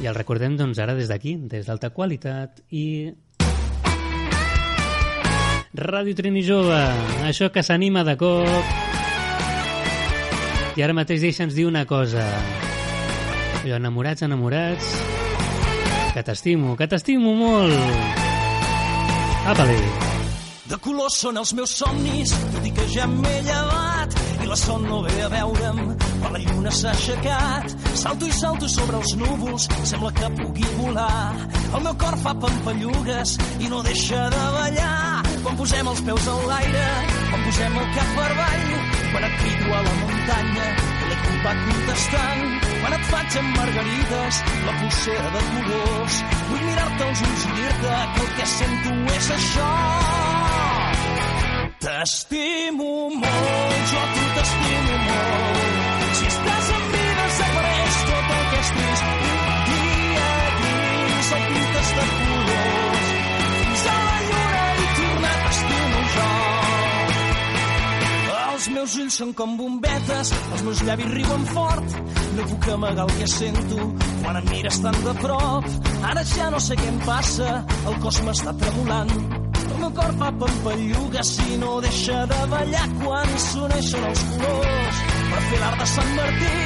I 0.00 0.06
el 0.08 0.16
recordem 0.16 0.56
doncs 0.56 0.78
ara 0.80 0.94
des 0.96 1.08
d'aquí, 1.08 1.36
des 1.36 1.66
d'alta 1.68 1.90
qualitat 1.90 2.62
i... 2.70 3.12
Ràdio 5.74 6.14
Trini 6.14 6.44
Jove, 6.46 6.78
això 7.26 7.50
que 7.50 7.62
s'anima 7.66 8.04
de 8.06 8.14
cop. 8.16 8.46
I 10.76 10.82
ara 10.86 10.94
mateix 10.94 11.20
deixa'ns 11.24 11.56
dir 11.56 11.66
una 11.66 11.84
cosa. 11.84 12.22
Allò, 13.64 13.76
enamorats, 13.80 14.22
enamorats... 14.22 15.13
Que 16.14 16.22
t'estimo, 16.22 16.76
que 16.78 16.86
t'estimo 16.86 17.32
molt. 17.34 17.74
Apa-li. 19.50 19.80
De 20.70 20.76
colors 20.78 21.16
són 21.24 21.40
els 21.40 21.50
meus 21.58 21.72
somnis, 21.74 22.30
tot 22.52 22.68
i 22.68 22.70
que 22.76 22.84
ja 22.92 23.08
m'he 23.10 23.32
llevat 23.42 24.14
i 24.44 24.46
la 24.46 24.56
son 24.60 24.86
no 24.86 25.00
ve 25.02 25.14
a 25.24 25.28
veure'm, 25.32 25.80
però 26.20 26.30
la 26.36 26.40
lluna 26.44 26.70
s'ha 26.70 26.92
aixecat. 26.92 27.74
Salto 27.98 28.30
i 28.30 28.34
salto 28.38 28.68
sobre 28.70 29.00
els 29.02 29.16
núvols, 29.24 29.66
sembla 29.90 30.14
que 30.20 30.30
pugui 30.38 30.70
volar. 30.78 31.34
El 31.74 31.82
meu 31.88 31.98
cor 32.04 32.16
fa 32.22 32.38
pampallugues 32.46 33.36
i 33.58 33.74
no 33.74 33.82
deixa 33.82 34.28
de 34.36 34.44
ballar. 34.58 35.22
Quan 35.42 35.58
posem 35.58 35.94
els 35.94 36.04
peus 36.06 36.28
en 36.36 36.46
l'aire, 36.52 36.88
quan 37.30 37.48
posem 37.48 37.80
el 37.82 37.94
cap 37.98 38.18
per 38.20 38.28
avall, 38.36 38.74
quan 39.10 39.32
et 39.32 39.48
a 39.80 39.82
la 39.88 39.96
muntanya, 40.04 40.68
va 41.44 41.54
contestant. 41.64 42.44
Quan 42.80 42.96
et 42.96 43.04
faig 43.10 43.36
amb 43.40 43.58
margarides, 43.58 44.40
la 44.66 44.74
pulsera 44.80 45.30
de 45.36 45.42
colors, 45.52 46.18
vull 46.50 46.64
mirar-te 46.68 47.08
als 47.08 47.24
ulls 47.28 47.46
i 47.48 47.54
dir-te 47.58 47.94
que 48.14 48.26
el 48.26 48.30
que 48.38 48.46
sento 48.54 48.94
és 49.16 49.30
això. 49.38 49.70
T'estimo 51.84 52.90
molt, 53.22 53.80
jo 53.90 54.02
a 54.02 54.06
tu 54.14 54.28
t'estimo 54.36 55.00
molt. 55.08 55.74
Si 56.20 56.30
estàs 56.30 56.70
amb 56.76 56.94
mi 56.94 57.08
desapareix 57.22 57.98
tot 58.12 58.36
el 58.36 58.46
que 58.52 58.62
és 58.62 58.72
trist. 58.78 59.10
Dia 59.72 60.30
gris 60.60 61.34
el 61.38 61.50
pintes 61.50 61.92
de 61.98 62.08
colors. 62.14 62.33
Els 68.64 68.72
meus 68.72 68.92
ulls 68.96 69.16
són 69.20 69.32
com 69.36 69.50
bombetes, 69.58 70.30
els 70.56 70.62
meus 70.64 70.78
llavis 70.88 71.08
riuen 71.10 71.42
fort. 71.50 71.96
No 72.32 72.44
puc 72.48 72.68
amagar 72.72 73.02
el 73.04 73.10
que 73.18 73.26
sento 73.28 73.88
quan 74.22 74.38
em 74.38 74.46
mires 74.48 74.78
tan 74.80 74.96
de 75.04 75.12
prop. 75.18 75.66
Ara 76.10 76.22
ja 76.30 76.46
no 76.54 76.60
sé 76.64 76.78
què 76.78 76.86
em 76.88 76.96
passa, 77.04 77.50
el 77.90 77.98
cos 78.00 78.22
m'està 78.24 78.54
tremolant. 78.62 79.12
El 79.66 79.76
meu 79.82 79.92
cor 79.98 80.14
fa 80.22 80.30
pampallugues 80.40 81.32
i 81.44 81.58
no 81.60 81.74
deixa 81.84 82.22
de 82.30 82.38
ballar 82.54 82.86
quan 83.02 83.36
s'uneixen 83.48 84.06
els 84.08 84.24
colors. 84.30 85.02
Per 85.34 85.42
fer 85.50 85.60
l'art 85.60 85.84
de 85.84 85.90
Sant 85.92 86.16
Martí, 86.22 86.56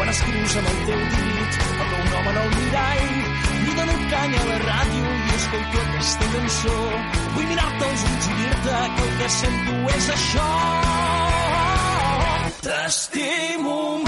quan 0.00 0.12
escrius 0.16 0.58
amb 0.62 0.72
el 0.72 0.82
teu 0.90 1.06
dit 1.14 1.60
el 1.76 1.86
meu 1.92 2.04
nom 2.10 2.28
en 2.32 2.40
el 2.42 2.50
mirall, 2.56 3.14
li 3.60 3.78
dono 3.78 3.96
canya 4.16 4.42
a 4.42 4.50
la 4.50 4.58
ràdio 4.66 5.14
i 5.14 5.38
escolto 5.38 5.86
aquesta 5.86 6.34
cançó. 6.34 6.76
Vull 7.38 7.48
mirar-te 7.54 7.92
als 7.92 8.10
ulls 8.10 8.30
i 8.34 8.36
dir-te 8.42 8.84
que 8.98 9.08
el 9.08 9.16
que 9.22 9.32
sento 9.38 9.80
és 9.94 10.12
això. 10.18 10.50
T'estimo 12.62 14.05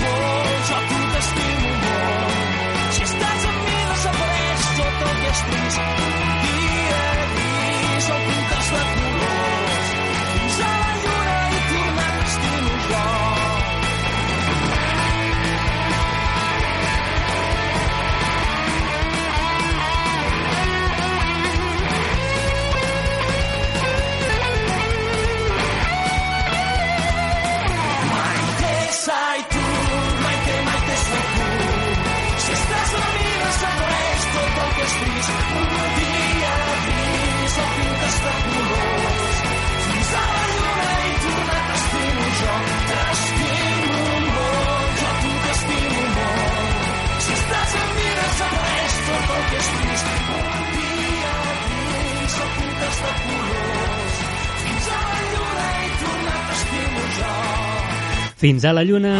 Fins 58.38 58.62
a 58.64 58.72
la 58.72 58.84
lluna 58.86 59.18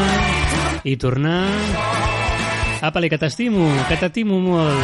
i 0.87 0.95
tornar... 0.97 1.43
Apa-li, 2.87 3.09
que 3.11 3.19
t'estimo, 3.19 3.67
que 3.89 3.97
t'estimo 3.99 4.39
molt. 4.39 4.79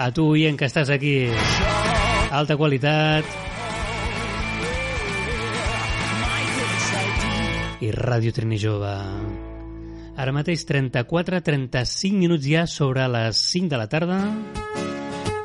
A 0.00 0.08
tu, 0.16 0.30
oient, 0.32 0.56
que 0.56 0.64
estàs 0.64 0.88
aquí. 0.88 1.28
Alta 2.32 2.56
qualitat. 2.56 3.28
I 7.84 7.92
Ràdio 7.92 8.32
Trini 8.32 8.56
Jove. 8.56 8.96
Ara 10.16 10.32
mateix 10.32 10.64
34-35 10.64 12.16
minuts 12.16 12.48
ja 12.48 12.64
sobre 12.64 13.04
les 13.12 13.44
5 13.52 13.68
de 13.74 13.82
la 13.82 13.90
tarda. 13.92 14.22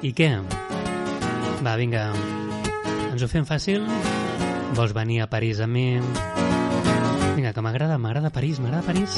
I 0.07 0.15
què? 0.15 0.31
Va, 1.67 1.75
vinga. 1.75 2.13
Ens 3.11 3.27
ho 3.27 3.27
fem 3.27 3.43
fàcil? 3.43 3.83
Vols 4.79 4.95
venir 4.95 5.25
a 5.25 5.27
París 5.27 5.59
amb 5.59 5.75
mi? 5.75 5.89
Vinga, 7.39 7.53
que 7.53 7.61
m'agrada, 7.61 7.97
m'agrada 7.97 8.29
París, 8.29 8.59
m'agrada 8.59 8.83
París. 8.83 9.15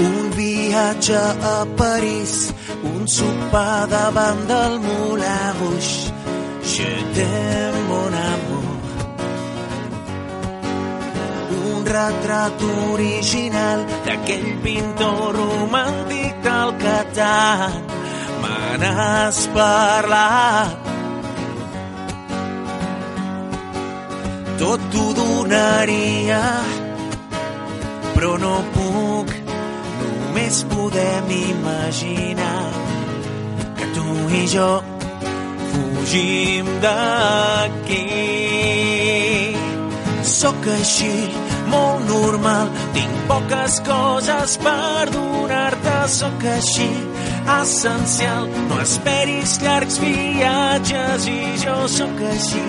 Un 0.00 0.30
viatge 0.32 1.18
a 1.52 1.66
París, 1.76 2.54
un 2.82 3.04
sopar 3.06 3.84
davant 3.92 4.40
del 4.48 4.78
Moulin. 4.80 5.76
Je 6.64 6.88
t'aime, 7.12 7.82
mon 7.90 8.16
amour. 8.20 8.78
Un 11.58 11.84
retrat 11.98 12.64
original 12.94 13.84
d'aquell 14.06 14.48
pintor 14.64 15.36
romàntic 15.36 16.40
del 16.48 16.74
que 16.80 16.96
tant 17.20 17.76
me 18.40 18.80
n'has 18.80 19.44
parlat. 19.52 20.72
Tot 24.56 24.80
t'ho 24.88 25.06
donaria, 25.20 26.42
però 28.16 28.36
no 28.40 28.54
puc 28.72 29.32
només 30.00 30.62
podem 30.70 31.32
imaginar 31.36 32.62
que 33.76 33.88
tu 33.92 34.04
i 34.40 34.46
jo 34.48 34.70
fugim 35.72 36.70
d'aquí. 36.80 38.00
Sóc 40.26 40.64
així, 40.78 41.12
molt 41.68 42.08
normal, 42.08 42.72
tinc 42.96 43.20
poques 43.28 43.78
coses 43.86 44.56
per 44.64 45.06
donar-te, 45.12 45.98
sóc 46.16 46.48
així, 46.56 46.88
essencial. 47.60 48.48
No 48.70 48.80
esperis 48.82 49.58
llargs 49.62 50.00
viatges 50.02 51.28
i 51.30 51.40
jo 51.62 51.78
sóc 51.98 52.24
així, 52.32 52.64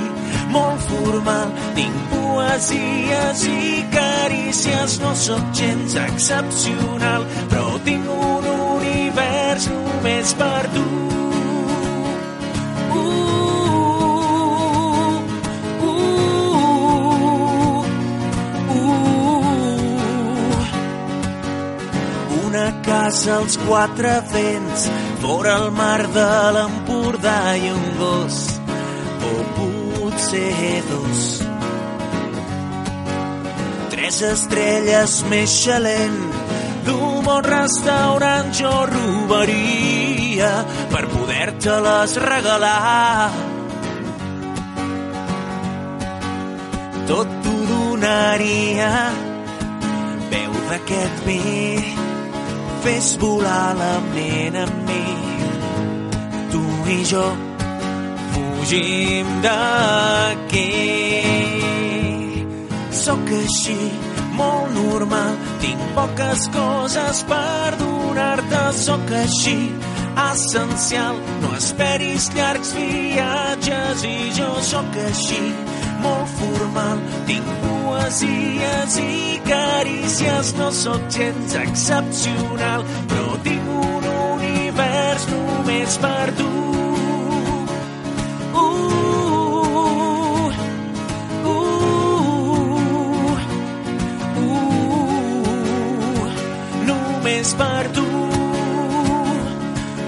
molt 0.54 0.82
formal. 0.90 1.52
Tinc 1.78 1.98
poesies 2.12 3.44
i 3.50 3.84
carícies, 3.94 5.00
no 5.04 5.14
sóc 5.16 5.52
gens 5.58 5.98
excepcional, 6.08 7.28
però 7.52 7.78
tinc 7.86 8.08
un 8.12 8.48
univers 8.56 9.70
només 9.74 10.34
per 10.40 10.64
tu. 10.76 10.88
Una 22.48 22.70
casa 22.84 23.38
als 23.38 23.58
quatre 23.68 24.14
vents, 24.34 24.88
fora 25.22 25.58
el 25.62 25.72
mar 25.72 26.02
de 26.16 26.30
l'Empordà 26.58 27.42
i 27.60 27.70
un 27.72 27.90
gos, 28.00 28.46
o 29.28 29.36
potser 30.28 30.84
dos. 30.90 31.42
Tres 33.90 34.22
estrelles 34.22 35.24
més 35.32 35.54
xalent 35.64 36.18
d'un 36.86 37.24
bon 37.24 37.44
restaurant 37.44 38.52
jo 38.54 38.72
robaria. 38.92 40.52
per 40.92 41.08
poder-te-les 41.08 42.18
regalar. 42.18 43.32
Tot 47.08 47.28
t'ho 47.44 47.58
donaria, 47.72 48.92
veu 50.30 50.54
d'aquest 50.70 51.26
vi, 51.26 51.42
fes 52.84 53.18
volar 53.18 53.76
la 53.80 53.96
ment 54.14 54.64
amb 54.66 54.88
mi. 54.88 55.04
Tu 56.52 56.64
i 57.00 57.04
jo 57.06 57.47
fugim 58.68 59.28
d'aquí. 59.42 60.68
Sóc 62.92 63.30
així, 63.32 63.78
molt 64.36 64.74
normal, 64.76 65.38
tinc 65.62 65.84
poques 65.96 66.48
coses 66.52 67.24
per 67.30 67.78
donar-te, 67.80 68.64
sóc 68.76 69.14
així, 69.22 69.72
essencial. 70.32 71.16
No 71.44 71.54
esperis 71.56 72.28
llargs 72.36 72.74
viatges 72.76 74.04
i 74.04 74.18
jo 74.36 74.52
sóc 74.72 75.00
així, 75.06 75.42
molt 76.04 76.28
formal. 76.36 77.00
Tinc 77.32 77.48
poesies 77.64 79.00
i 79.00 79.40
carícies, 79.48 80.54
no 80.60 80.72
sóc 80.76 81.08
gens 81.16 81.56
excepcional, 81.64 82.84
però 83.08 83.40
tinc 83.48 83.74
un 83.80 84.14
univers 84.36 85.32
només 85.32 86.00
per 86.04 86.32
tu. 86.36 86.57
Només 97.48 97.54
per 97.56 97.88
tu. 97.94 98.04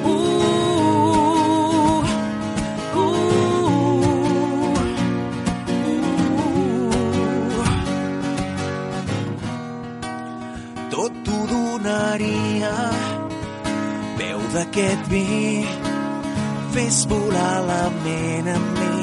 Uh, 0.05 0.13
uh, 10.93 11.07
donaria. 11.49 12.75
Veu 14.17 14.39
d'aquest 14.53 15.07
vi, 15.09 15.65
fes 16.73 17.05
volar 17.07 17.61
la 17.65 17.89
ment 18.03 18.47
amb 18.55 18.79
mi. 18.79 18.97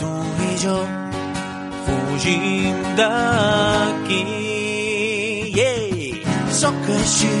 Tu 0.00 0.12
i 0.50 0.52
jo 0.64 0.78
fugim 1.86 2.76
d'aquí. 2.96 4.24
Yeah! 5.54 5.91
Sóc 6.62 6.84
així, 6.94 7.36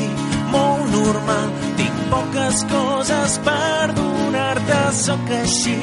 molt 0.50 0.88
normal, 0.90 1.50
tinc 1.78 1.98
poques 2.10 2.64
coses 2.72 3.36
per 3.46 3.92
donar-te, 3.94 4.80
sóc 4.98 5.30
així, 5.36 5.76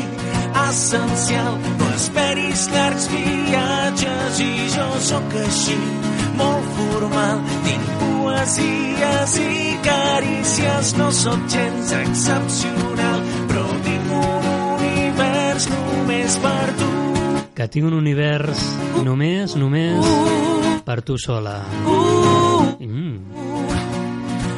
essencial. 0.66 1.56
No 1.80 1.88
esperis 1.94 2.66
llargs 2.74 3.08
viatges 3.14 4.44
i 4.44 4.68
jo 4.76 4.90
sóc 5.14 5.40
així, 5.46 5.80
molt 6.42 6.68
formal. 6.82 7.40
Tinc 7.64 7.90
poesies 8.04 9.40
i 9.48 9.58
carícies, 9.88 10.96
no 11.00 11.08
sóc 11.24 11.48
gens 11.56 11.96
excepcional, 12.04 13.28
però 13.48 13.68
tinc 13.88 14.16
un 14.20 14.54
univers 14.68 15.72
només 15.78 16.42
per 16.44 16.74
tu. 16.82 16.99
Que 17.60 17.66
tinc 17.68 17.90
un 17.90 17.92
univers 17.98 18.56
només, 19.04 19.52
només 19.60 20.06
per 20.88 21.02
tu 21.04 21.18
sola. 21.20 21.58
Mm. 22.80 23.18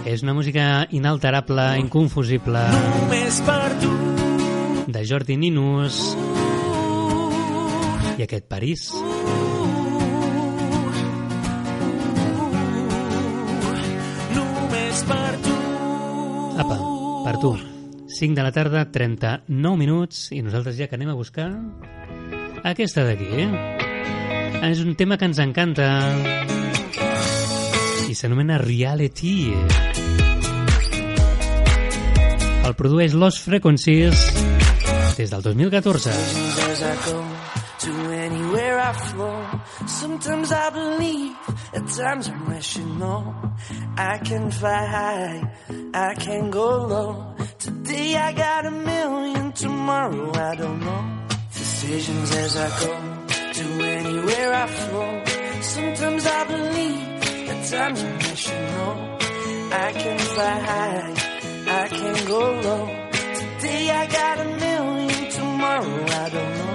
És 0.05 0.21
una 0.21 0.35
música 0.37 0.85
inalterable, 0.93 1.65
inconfusible, 1.81 2.61
Només 2.75 3.39
per 3.47 3.71
tu. 3.81 3.89
de 4.93 5.01
Jordi 5.09 5.39
Ninus 5.41 5.97
i 8.19 8.27
aquest 8.27 8.45
París. 8.45 8.85
Només 14.37 15.03
per 15.09 15.33
tu. 15.41 15.57
Apa, 16.67 16.77
per 17.25 17.35
tu. 17.41 17.55
5 18.21 18.35
de 18.37 18.43
la 18.45 18.51
tarda, 18.53 18.85
39 18.93 19.77
minuts, 19.79 20.27
i 20.35 20.45
nosaltres 20.45 20.77
ja 20.77 20.85
que 20.85 21.01
anem 21.01 21.15
a 21.15 21.17
buscar 21.17 21.49
aquesta 22.63 23.03
d'aquí. 23.07 23.29
Eh? 23.41 23.49
És 24.71 24.81
un 24.85 24.93
tema 24.95 25.17
que 25.17 25.25
ens 25.25 25.39
encanta 25.41 25.87
i 28.11 28.15
s'anomena 28.15 28.59
Reality. 28.61 29.53
El 32.61 32.75
produeix 32.77 33.15
Los 33.17 33.39
Frequencies 33.41 34.27
des 35.17 35.31
del 35.31 35.41
2014. 35.41 36.11
As 36.11 36.81
I 36.81 36.93
go 37.07 37.23
to 37.79 37.91
anywhere 38.11 38.79
I 38.79 38.93
flow, 38.93 39.39
sometimes 39.87 40.51
I 40.51 40.69
believe, 40.69 41.35
at 41.73 41.87
times 41.87 42.29
I'm 42.29 42.45
rational. 42.49 43.33
I 43.97 44.19
can 44.23 44.51
fly 44.51 44.85
high, 44.85 45.41
I 45.93 46.13
can 46.15 46.51
go 46.51 46.85
low. 46.85 47.35
Today 47.59 48.15
I 48.15 48.33
got 48.33 48.65
a 48.65 48.71
million, 48.71 49.51
tomorrow 49.53 50.31
I 50.35 50.55
don't 50.55 50.79
know. 50.79 51.20
Decisions 51.81 52.35
as 52.35 52.57
I 52.57 52.69
go 52.79 52.93
to 53.53 53.65
anywhere 53.83 54.53
I 54.53 54.67
flow. 54.67 55.23
Sometimes 55.61 56.27
I 56.27 56.43
believe, 56.45 57.49
at 57.49 57.65
times 57.71 58.03
I'm 58.03 58.17
rational. 58.19 59.17
I 59.73 59.91
can 59.91 60.19
fly 60.19 60.59
high, 60.59 61.13
I 61.81 61.87
can 61.87 62.27
go 62.27 62.39
low. 62.61 62.85
Today 63.57 63.89
I 63.89 64.05
got 64.05 64.39
a 64.41 64.45
million, 64.45 65.31
tomorrow 65.31 66.05
I 66.05 66.29
don't 66.29 66.57
know. 66.59 66.70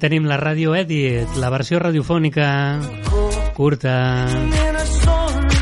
Tenim 0.00 0.24
la 0.28 0.38
ràdio 0.40 0.74
Edit, 0.78 1.36
la 1.40 1.50
versió 1.52 1.78
radiofònica 1.82 2.46
curta 3.56 4.26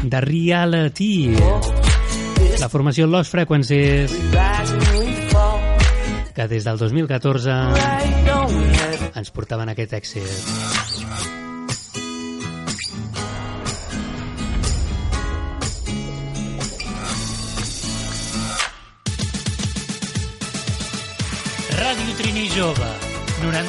de 0.02 0.20
Reality. 0.22 1.34
La 2.58 2.68
formació 2.70 3.06
Lost 3.06 3.30
Frequencies, 3.34 4.14
que 6.34 6.48
des 6.48 6.64
del 6.64 6.78
2014 6.78 7.50
Right, 7.74 8.26
don't 8.26 8.54
we 8.54 8.66
have 8.78 8.94
it? 8.94 9.16
ens 9.18 9.30
portaven 9.34 9.68
aquest 9.74 9.92
èxit. 9.98 10.97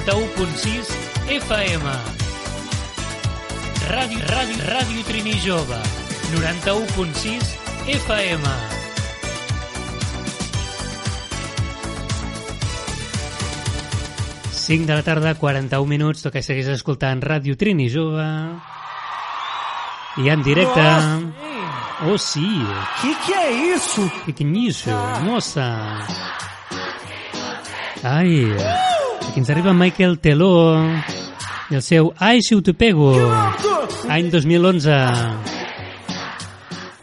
91.6 0.10 0.89
FM. 1.30 1.84
Ràdio, 3.91 4.22
ràdio, 4.26 4.55
ràdio 4.66 5.03
Trini 5.05 5.36
Jove, 5.43 5.78
91.6 6.34 7.51
FM. 7.93 8.47
Cinc 14.49 14.89
de 14.89 14.97
la 14.97 15.05
tarda, 15.05 15.36
41 15.38 15.86
minuts, 15.86 16.26
toca 16.26 16.41
segueix 16.41 16.74
escoltant 16.74 17.22
Ràdio 17.22 17.53
Trini 17.53 17.86
Jove. 17.93 18.26
I 20.18 20.34
en 20.34 20.41
directe... 20.41 20.89
Oh, 22.10 22.18
sí. 22.18 22.49
Que 23.03 23.14
que 23.28 23.34
é 23.38 23.76
isso? 23.76 24.10
Que 24.26 24.34
que 24.34 24.43
é 24.43 24.57
isso? 24.57 24.89
Nossa. 25.22 25.70
Ai, 28.01 28.55
aquí 29.30 29.39
ens 29.39 29.49
arriba 29.49 29.73
Michael 29.73 30.17
Teló 30.19 30.75
i 31.69 31.75
el 31.77 31.84
seu 31.86 32.13
Ai, 32.17 32.41
si 32.41 32.55
ho 32.55 32.63
te 32.65 32.73
pego, 32.73 33.13
any 34.09 34.30
2011. 34.34 34.95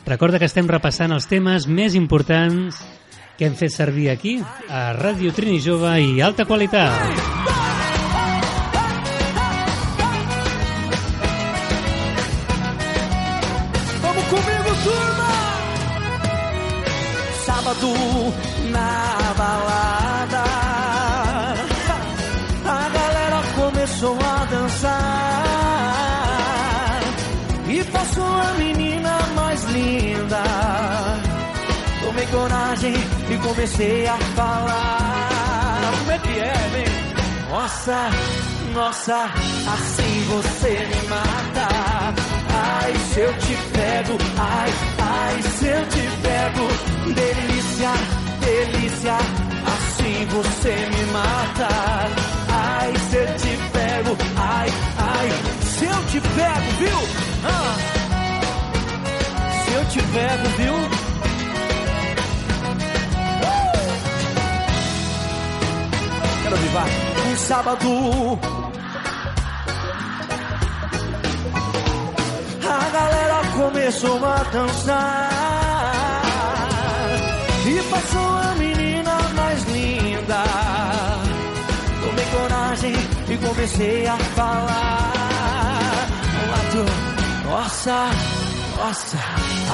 Recorda 0.06 0.40
que 0.42 0.48
estem 0.50 0.66
repassant 0.66 1.14
els 1.14 1.28
temes 1.30 1.68
més 1.70 1.94
importants 1.94 2.82
que 3.38 3.46
hem 3.46 3.54
fet 3.54 3.74
servir 3.74 4.10
aquí, 4.10 4.40
a 4.68 4.90
Ràdio 4.96 5.34
Trini 5.36 5.60
Jove 5.62 5.94
i 6.02 6.20
Alta 6.24 6.48
Qualitat. 6.48 7.55
Coragem 32.76 32.94
e 33.30 33.38
comecei 33.38 34.06
a 34.06 34.16
falar. 34.34 35.92
Como 35.98 36.12
é 36.12 36.18
que 36.18 36.38
é, 36.38 36.54
vem? 36.72 37.50
Nossa, 37.50 38.10
nossa, 38.74 39.24
assim 39.24 40.24
você 40.28 40.86
me 40.86 41.08
mata. 41.08 42.14
Ai, 42.52 42.94
se 43.12 43.20
eu 43.20 43.32
te 43.38 43.56
pego, 43.72 44.18
ai, 44.38 44.70
ai, 44.98 45.42
se 45.42 45.66
eu 45.66 45.88
te 45.88 46.02
pego, 46.22 47.14
delícia, 47.14 47.92
delícia, 48.40 49.16
assim 49.66 50.26
você 50.26 50.74
me 50.74 51.12
mata. 51.12 51.68
Ai, 52.52 52.92
se 53.10 53.16
eu 53.16 53.36
te 53.36 53.56
pego, 53.72 54.16
ai, 54.36 54.68
ai, 54.98 55.30
se 55.62 55.84
eu 55.84 56.04
te 56.06 56.20
pego, 56.20 56.70
viu? 56.78 56.98
Ah. 57.44 57.76
Se 59.64 59.72
eu 59.72 59.84
te 59.86 60.02
pego, 60.12 60.48
viu? 60.56 60.95
Quero 66.46 66.58
vivar 66.58 66.86
um 66.86 67.36
sábado 67.38 68.38
a 72.62 72.90
galera 72.90 73.42
começou 73.56 74.24
a 74.24 74.36
dançar 74.52 75.30
e 77.66 77.82
passou 77.90 78.28
a 78.38 78.54
menina 78.60 79.18
mais 79.34 79.64
linda. 79.64 80.44
Tomei 82.04 82.26
coragem 82.26 82.94
e 83.28 83.36
comecei 83.38 84.06
a 84.06 84.16
falar. 84.16 85.12
Lato, 86.48 86.84
nossa, 87.44 88.10
nossa, 88.76 89.16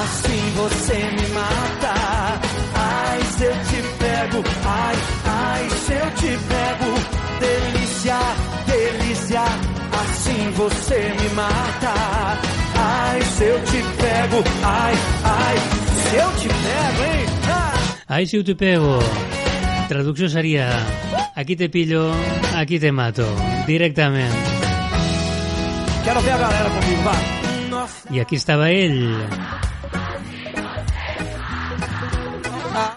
assim 0.04 0.52
você 0.56 0.94
me 1.20 1.28
mata. 1.34 2.51
Ai, 3.12 3.20
se 3.36 3.44
eu 3.44 3.52
te 3.52 3.82
pego, 3.98 4.42
ai, 4.64 4.96
ai, 5.26 5.68
se 5.68 5.92
eu 5.92 6.10
te 6.14 6.32
pego, 6.48 6.90
delícia, 7.40 8.18
delícia, 8.66 9.42
assim 10.00 10.50
você 10.52 11.14
me 11.20 11.28
mata. 11.34 11.94
Ai, 12.74 13.20
se 13.20 13.44
eu 13.44 13.62
te 13.64 13.82
pego, 14.00 14.42
ai, 14.62 14.94
ai, 15.24 15.56
se 16.08 16.16
eu 16.16 16.32
te 16.40 16.48
pego, 16.48 17.04
hein? 17.04 17.26
Ah! 17.52 17.72
Ai, 18.08 18.26
si 18.26 18.38
ho 18.38 18.44
te 18.44 18.54
pego. 18.54 18.98
Traducció 19.88 20.30
seria 20.30 20.70
aquí 21.34 21.54
te 21.54 21.68
pillo, 21.68 22.10
aquí 22.56 22.78
te 22.78 22.92
mato. 22.92 23.26
Directament. 23.66 24.32
Quero 26.02 26.22
ver 26.22 26.32
a 26.32 26.38
galera 26.38 26.70
comigo, 26.70 27.02
vai. 27.04 28.16
I 28.16 28.20
aquí 28.20 28.36
estava 28.36 28.70
ell. 28.70 29.71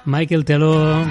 Michael 0.06 0.46
Teló. 0.46 1.06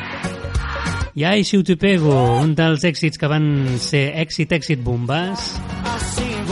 I 1.14 1.24
ai, 1.24 1.44
si 1.44 1.56
ho 1.56 1.62
te 1.62 1.76
pego, 1.76 2.14
un 2.42 2.54
dels 2.58 2.82
èxits 2.82 3.18
que 3.18 3.28
van 3.30 3.44
ser 3.78 4.08
èxit, 4.18 4.50
èxit, 4.56 4.80
bombàs. 4.82 5.52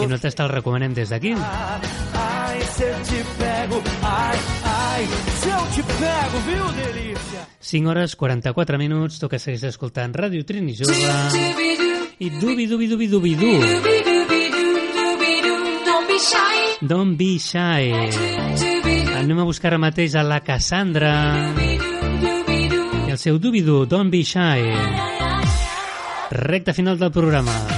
I 0.02 0.06
no 0.06 0.18
te'l 0.18 0.50
recomanem 0.50 0.94
des 0.94 1.10
d'aquí. 1.10 1.32
Ai, 1.34 2.60
eu 2.62 2.94
te 3.08 3.22
pego, 3.38 3.82
ai, 4.02 4.38
ai, 4.70 5.06
se 5.40 5.50
eu 5.50 5.64
te 5.74 5.82
pego, 5.98 6.44
viu, 6.46 6.64
delícia? 6.78 7.46
5 7.60 7.90
hores 7.90 8.16
44 8.16 8.78
minuts, 8.78 9.18
toca 9.18 9.38
seguir 9.38 9.64
escoltant 9.66 10.14
Ràdio 10.14 10.44
Trini 10.44 10.74
Jove 10.74 10.94
i 12.18 12.30
dubi 12.38 12.66
dubi 12.66 12.88
dubi 12.88 13.08
dubi 13.08 13.34
du 13.34 13.52
Don't 15.86 16.06
be 16.06 16.18
shy. 16.18 16.86
Don't 16.86 17.16
be 17.16 17.38
shy 17.38 18.92
anem 19.22 19.38
a 19.38 19.44
buscar 19.46 19.70
ara 19.70 19.78
mateix 19.78 20.16
a 20.18 20.22
la 20.26 20.40
Cassandra 20.42 21.12
el 23.12 23.18
seu 23.18 23.36
dubi 23.38 23.60
du 23.60 23.84
Don't 23.84 24.10
be 24.10 24.22
shy. 24.24 24.72
Recta 26.30 26.72
final 26.72 26.98
del 26.98 27.12
programa 27.12 27.71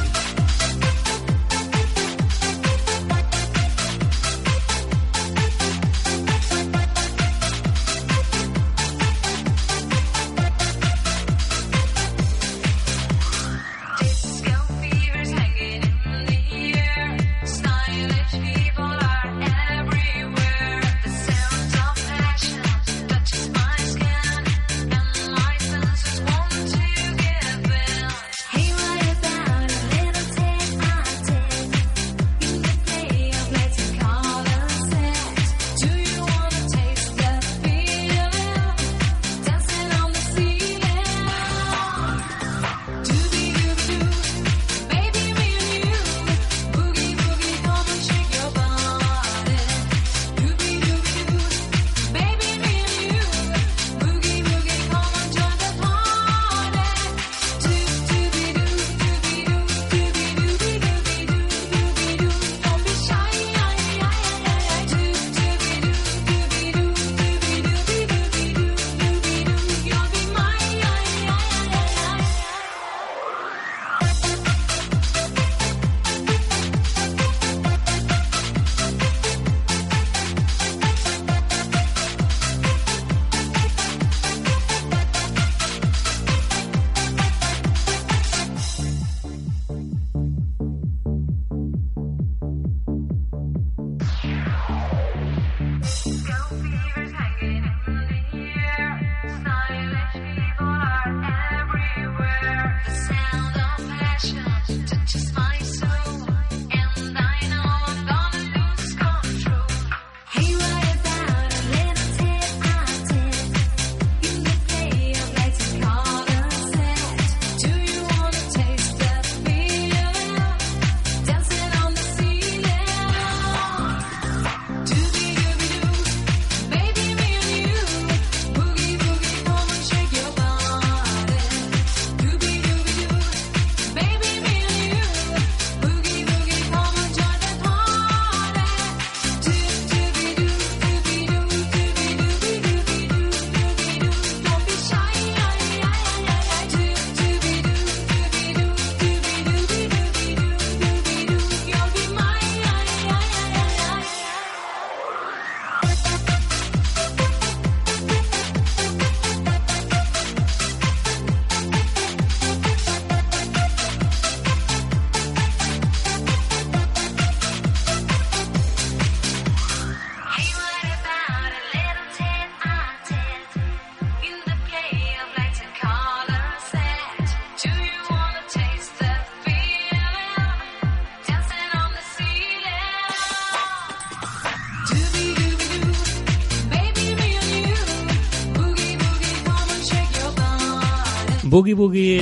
Boogie 191.54 191.76
Boogie, 191.76 192.20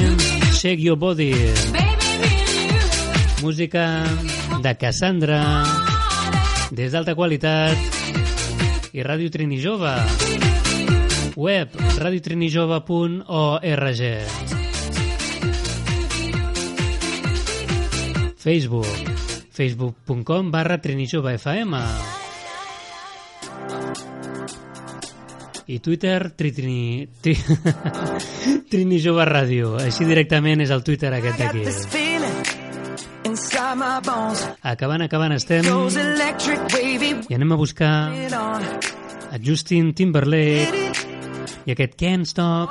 Shake 0.53 0.83
Your 0.83 0.99
Body. 0.99 1.33
Música 3.41 4.05
de 4.61 4.77
Cassandra, 4.77 5.65
des 6.69 6.93
d'alta 6.93 7.17
qualitat 7.17 7.73
i 8.93 9.01
Ràdio 9.01 9.33
Trini 9.33 9.57
Jove. 9.57 9.89
Web 11.33 11.73
radiotrinijove.org 11.97 14.03
Facebook 18.37 18.93
facebook.com 19.49 20.53
barra 20.53 20.77
trinijovefm 20.77 21.73
i 25.73 25.81
Twitter 25.81 26.29
tritrini, 26.37 27.09
tri, 27.23 27.33
Trini 28.71 28.99
Jove 29.03 29.25
Ràdio. 29.29 29.77
Així 29.83 30.05
directament 30.09 30.61
és 30.65 30.71
el 30.71 30.83
Twitter 30.87 31.13
aquest 31.15 31.39
d'aquí. 31.41 31.65
Acabant, 34.63 35.03
acabant 35.07 35.33
estem. 35.37 35.65
I 37.31 37.35
anem 37.39 37.53
a 37.53 37.57
buscar 37.57 37.93
a 39.33 39.39
Justin 39.41 39.95
Timberlake 39.95 40.93
i 41.65 41.71
aquest 41.73 41.95
Can't 41.97 42.27
Stop 42.27 42.69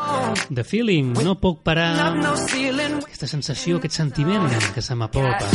The 0.53 0.63
Feeling, 0.67 1.13
no 1.23 1.37
puc 1.39 1.63
parar. 1.63 1.95
Aquesta 3.05 3.27
sensació, 3.31 3.77
aquest 3.79 3.95
sentiment 3.95 4.49
que 4.75 4.81
se 4.83 4.95
m'apropa 4.95 5.47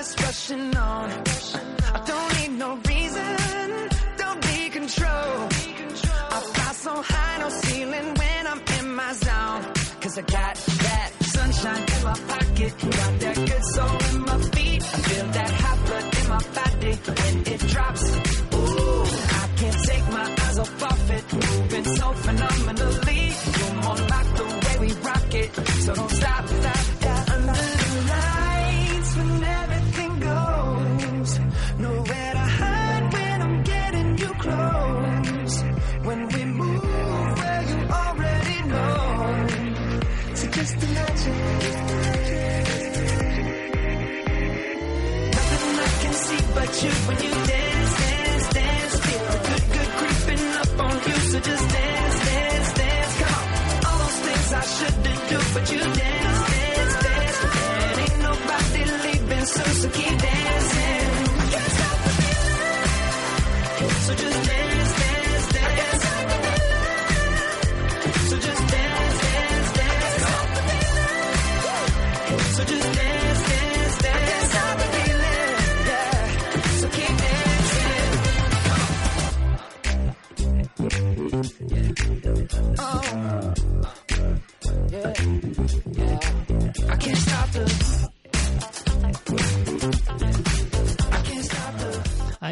it's 0.00 0.14
rushing 0.22 0.74
on. 0.76 1.10
I 1.96 2.00
don't 2.10 2.30
need 2.38 2.58
no 2.58 2.70
reason, 2.88 3.88
don't 4.16 4.40
be 4.48 4.70
control. 4.70 5.32
I 6.34 6.38
fly 6.52 6.72
so 6.86 7.02
high, 7.02 7.38
no 7.38 7.48
ceiling 7.50 8.08
when 8.20 8.46
I'm 8.52 8.62
in 8.78 8.86
my 8.94 9.12
zone. 9.12 9.62
Cause 10.00 10.16
I 10.16 10.22
got 10.22 10.54
that 10.86 11.10
sunshine 11.34 11.84
in 11.94 12.02
my 12.08 12.16
pocket, 12.32 12.72
got 12.80 13.12
that 13.24 13.36
good 13.50 13.64
soul 13.74 13.96
in 14.10 14.20
my 14.30 14.38
feet. 14.54 14.82
I 14.82 14.98
feel 15.08 15.26
that 15.38 15.50
hot 15.62 15.78
blood 15.86 16.06
in 16.18 16.26
my 16.34 16.42
body 16.58 16.94
when 17.16 17.34
it 17.54 17.60
drops. 17.72 18.04
Ooh, 18.54 19.04
I 19.42 19.46
can't 19.60 19.80
take 19.90 20.06
my 20.18 20.26
eyes 20.44 20.58
off 20.58 20.82
of 20.92 21.10
it, 21.18 21.24
moving 21.44 21.84
so 21.98 22.12
phenomenally. 22.24 23.22
You're 23.58 23.76
more 23.84 24.00
like 24.14 24.30
the 24.40 24.46
way 24.64 24.76
we 24.80 24.92
rock 25.08 25.34
it, 25.34 25.50
so 25.84 25.94
don't 25.94 26.10
stop. 26.10 26.69
When 47.06 47.16
you 47.22 47.30
dance, 47.30 47.98
dance, 47.98 48.48
dance. 48.54 49.00
Feel 49.00 49.26
a 49.26 49.38
good, 49.48 49.64
good 49.74 49.90
creeping 49.98 50.46
up 50.62 50.80
on 50.80 50.96
you. 51.08 51.16
So 51.30 51.40
just 51.40 51.68
dance, 51.68 51.89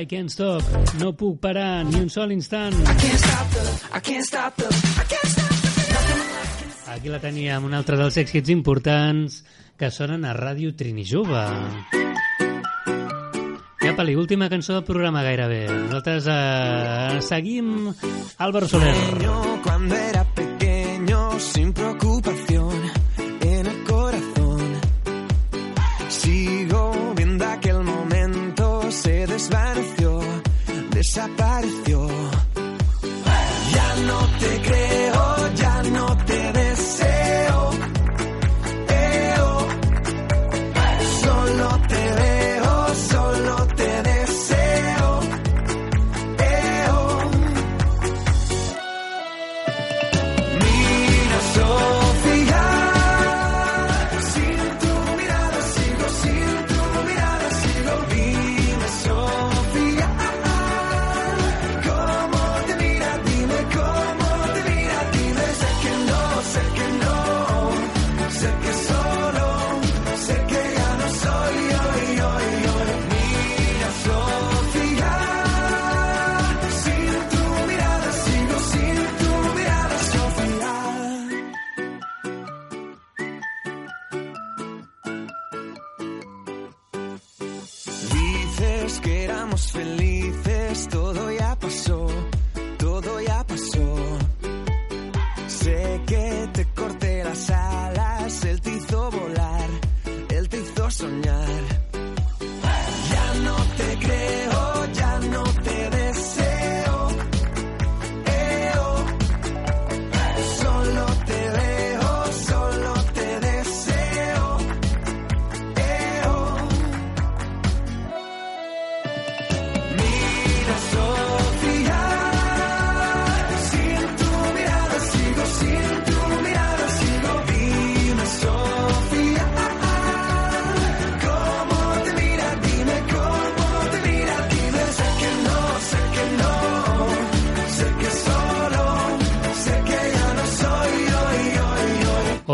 can't 0.09 0.33
stop, 0.33 0.65
no 0.99 1.13
puc 1.13 1.39
parar 1.41 1.85
ni 1.85 2.01
un 2.01 2.09
sol 2.11 2.33
instant. 2.33 2.75
Aquí 6.89 7.09
la 7.13 7.21
teníem, 7.21 7.65
un 7.65 7.75
altre 7.77 7.99
dels 8.01 8.17
èxits 8.19 8.51
importants 8.51 9.43
que 9.79 9.93
sonen 9.95 10.25
a 10.25 10.35
Ràdio 10.35 10.75
Trinijove. 10.75 11.45
Apa-li, 13.89 14.15
última 14.15 14.49
cançó 14.53 14.75
del 14.75 14.85
programa 14.85 15.23
gairebé. 15.25 15.67
Nosaltres 15.67 16.27
eh, 16.31 17.23
seguim 17.25 17.89
Álvaro 18.39 18.69
Soler. 18.69 18.95
Cuando 19.65 19.95
era 19.97 20.25
pequeño, 20.25 21.41
sin 21.41 21.73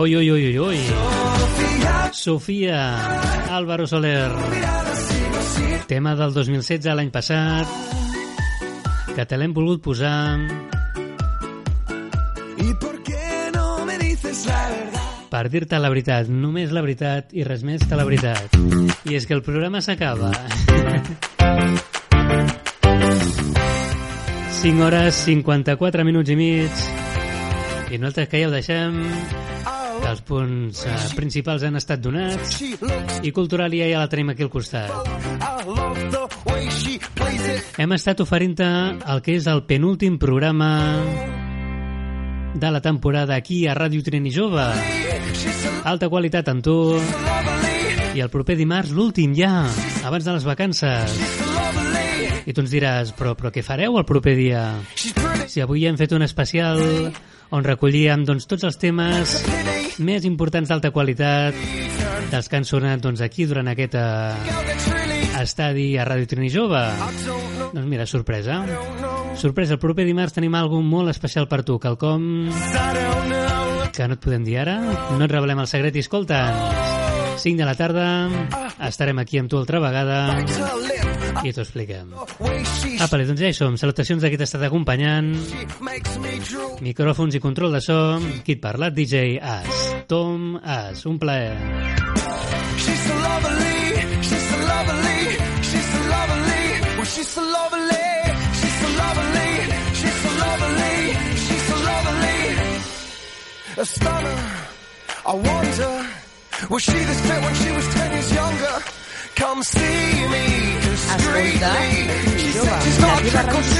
Oi, 0.05 0.15
oi, 0.17 0.31
oi, 0.31 0.47
oi, 0.49 0.59
oi. 0.59 0.79
Sofia, 2.13 3.57
Álvaro 3.57 3.87
Soler. 3.87 4.31
Tema 5.89 6.13
del 6.15 6.35
2016, 6.35 6.93
l'any 6.93 7.09
passat, 7.09 7.65
que 9.17 9.25
te 9.25 9.39
l'hem 9.41 9.55
volgut 9.57 9.81
posar 9.81 10.43
¿Y 12.59 12.75
por 12.75 13.03
qué 13.03 13.49
no 13.55 13.87
me 13.87 13.97
dices 13.97 14.45
la 14.45 14.69
verdad? 14.69 15.09
per 15.31 15.49
dir-te 15.49 15.81
la 15.81 15.89
veritat, 15.89 16.29
només 16.29 16.69
la 16.77 16.83
veritat 16.85 17.33
i 17.33 17.49
res 17.49 17.65
més 17.65 17.81
que 17.89 17.97
la 17.97 18.05
veritat. 18.05 18.59
I 19.09 19.17
és 19.17 19.25
que 19.25 19.33
el 19.33 19.41
programa 19.41 19.81
s'acaba. 19.81 20.35
5 24.61 24.85
hores, 24.85 25.25
54 25.25 26.05
minuts 26.05 26.29
i 26.29 26.37
mig. 26.37 26.85
I 27.89 27.97
nosaltres 27.97 28.29
que 28.29 28.45
ja 28.45 28.53
ho 28.53 28.53
deixem, 28.53 29.01
els 30.09 30.21
punts 30.27 30.85
eh, 30.87 30.95
principals 31.17 31.65
han 31.65 31.79
estat 31.79 32.03
donats 32.03 32.59
i 33.25 33.33
Culturalia 33.35 33.87
ja 33.91 34.03
la 34.03 34.11
tenim 34.13 34.33
aquí 34.33 34.45
al 34.45 34.51
costat. 34.53 34.91
Hem 37.81 37.95
estat 37.97 38.21
oferint-te 38.25 38.67
el 39.15 39.23
que 39.25 39.37
és 39.39 39.49
el 39.51 39.65
penúltim 39.69 40.19
programa 40.21 40.71
de 42.55 42.71
la 42.71 42.81
temporada 42.81 43.35
aquí 43.35 43.67
a 43.67 43.75
Ràdio 43.75 44.05
Trini 44.07 44.33
Jove. 44.33 44.67
Alta 45.85 46.09
qualitat 46.09 46.49
amb 46.53 46.65
tu. 46.65 46.77
I 48.15 48.23
el 48.23 48.31
proper 48.31 48.55
dimarts, 48.57 48.93
l'últim 48.95 49.35
ja, 49.35 49.65
abans 50.07 50.25
de 50.25 50.37
les 50.37 50.47
vacances. 50.47 51.19
I 52.45 52.53
tu 52.53 52.63
ens 52.63 52.71
diràs, 52.71 53.11
però, 53.19 53.35
però 53.35 53.51
què 53.51 53.65
fareu 53.67 53.99
el 53.99 54.07
proper 54.07 54.37
dia? 54.39 54.67
Si 55.49 55.65
avui 55.65 55.89
hem 55.89 55.99
fet 55.99 56.15
un 56.15 56.23
especial 56.23 56.79
on 57.55 57.65
recollíem 57.67 58.25
doncs, 58.27 58.47
tots 58.51 58.65
els 58.69 58.79
temes 58.81 59.39
més 59.99 60.25
importants 60.25 60.71
d'alta 60.71 60.91
qualitat 60.95 61.59
dels 62.33 62.49
que 62.49 62.59
han 62.59 62.67
sonat 62.67 63.03
doncs, 63.05 63.23
aquí 63.23 63.47
durant 63.47 63.69
aquest 63.71 63.95
eh, 63.99 64.03
estadi 65.43 65.95
a 65.99 66.07
Ràdio 66.09 66.31
Trini 66.31 66.51
Jove. 66.51 66.83
Doncs 67.75 67.87
mira, 67.87 68.07
sorpresa. 68.07 68.63
Sorpresa, 69.39 69.77
el 69.77 69.83
proper 69.83 70.07
dimarts 70.07 70.37
tenim 70.37 70.55
alguna 70.59 70.89
molt 70.89 71.15
especial 71.15 71.49
per 71.51 71.63
tu, 71.67 71.79
quelcom 71.83 72.51
que 73.95 74.09
no 74.11 74.19
et 74.19 74.23
podem 74.23 74.43
dir 74.43 74.59
ara, 74.65 74.79
no 75.15 75.23
et 75.23 75.31
revelem 75.31 75.63
el 75.63 75.71
secret 75.71 75.95
i 75.95 76.03
escolta'ns. 76.03 77.04
5 77.45 77.61
de 77.61 77.65
la 77.69 77.75
tarda, 77.77 78.07
estarem 78.89 79.19
aquí 79.21 79.37
amb 79.37 79.51
tu 79.53 79.59
altra 79.61 79.77
vegada 79.83 80.41
i 81.45 81.53
t'ho 81.53 81.61
expliquem. 81.61 82.15
Apa, 83.05 83.19
doncs 83.21 83.43
ja 83.43 83.51
hi 83.51 83.57
som. 83.57 83.77
Salutacions 83.77 84.25
a 84.25 84.31
qui 84.33 84.39
t'ha 84.41 84.63
acompanyant. 84.65 85.35
Micròfons 86.81 87.37
i 87.37 87.43
control 87.45 87.77
de 87.77 87.83
so. 87.85 87.99
Qui 88.47 88.57
et 88.57 88.63
parla? 88.63 88.89
DJ 88.89 89.37
As. 89.43 89.85
Tom 90.09 90.57
As. 90.57 91.05
Un 91.05 91.19
plaer. 91.21 91.53
She's 92.81 93.03
so 93.05 93.15
lovely, 93.15 93.77
she's 94.25 94.47
so 94.49 94.57
lovely, 94.65 95.21
she's 95.69 95.89
so 95.93 96.01
lovely, 96.15 96.65
oh, 96.97 97.05
she's 97.05 97.29
so 97.29 97.43
lovely, 97.45 98.09
she's 98.57 98.77
so 98.81 98.89
lovely, 99.05 99.51
she's 100.01 100.19
so 100.23 100.31
lovely, 100.41 100.97
she's. 101.45 101.65
A 103.77 103.85
stunner, 103.85 104.39
I 105.27 105.35
wonder, 105.35 106.07
Was 106.71 106.83
she 106.83 106.93
this 106.93 107.21
fit 107.21 107.41
when 107.43 107.55
she 107.55 107.71
was 107.73 107.87
10 107.95 108.13
years 108.13 108.33
younger? 108.33 108.77
Come 109.37 109.63
see 109.63 110.29
me, 110.35 110.47
discreetly. 110.81 111.59
Ascolta, 111.61 112.39
she 112.39 112.51
said 112.53 112.83
she's 112.83 113.01
not 113.01 113.19
a 113.19 113.31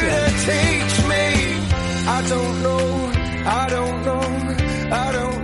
to 0.05 0.33
teach 0.49 0.97
me. 1.13 1.25
I 2.07 2.21
don't 2.29 2.63
know, 2.63 3.13
I 3.47 3.67
don't 3.71 4.05
know, 4.05 4.23
I 4.93 5.13
don't 5.13 5.39
know. 5.39 5.44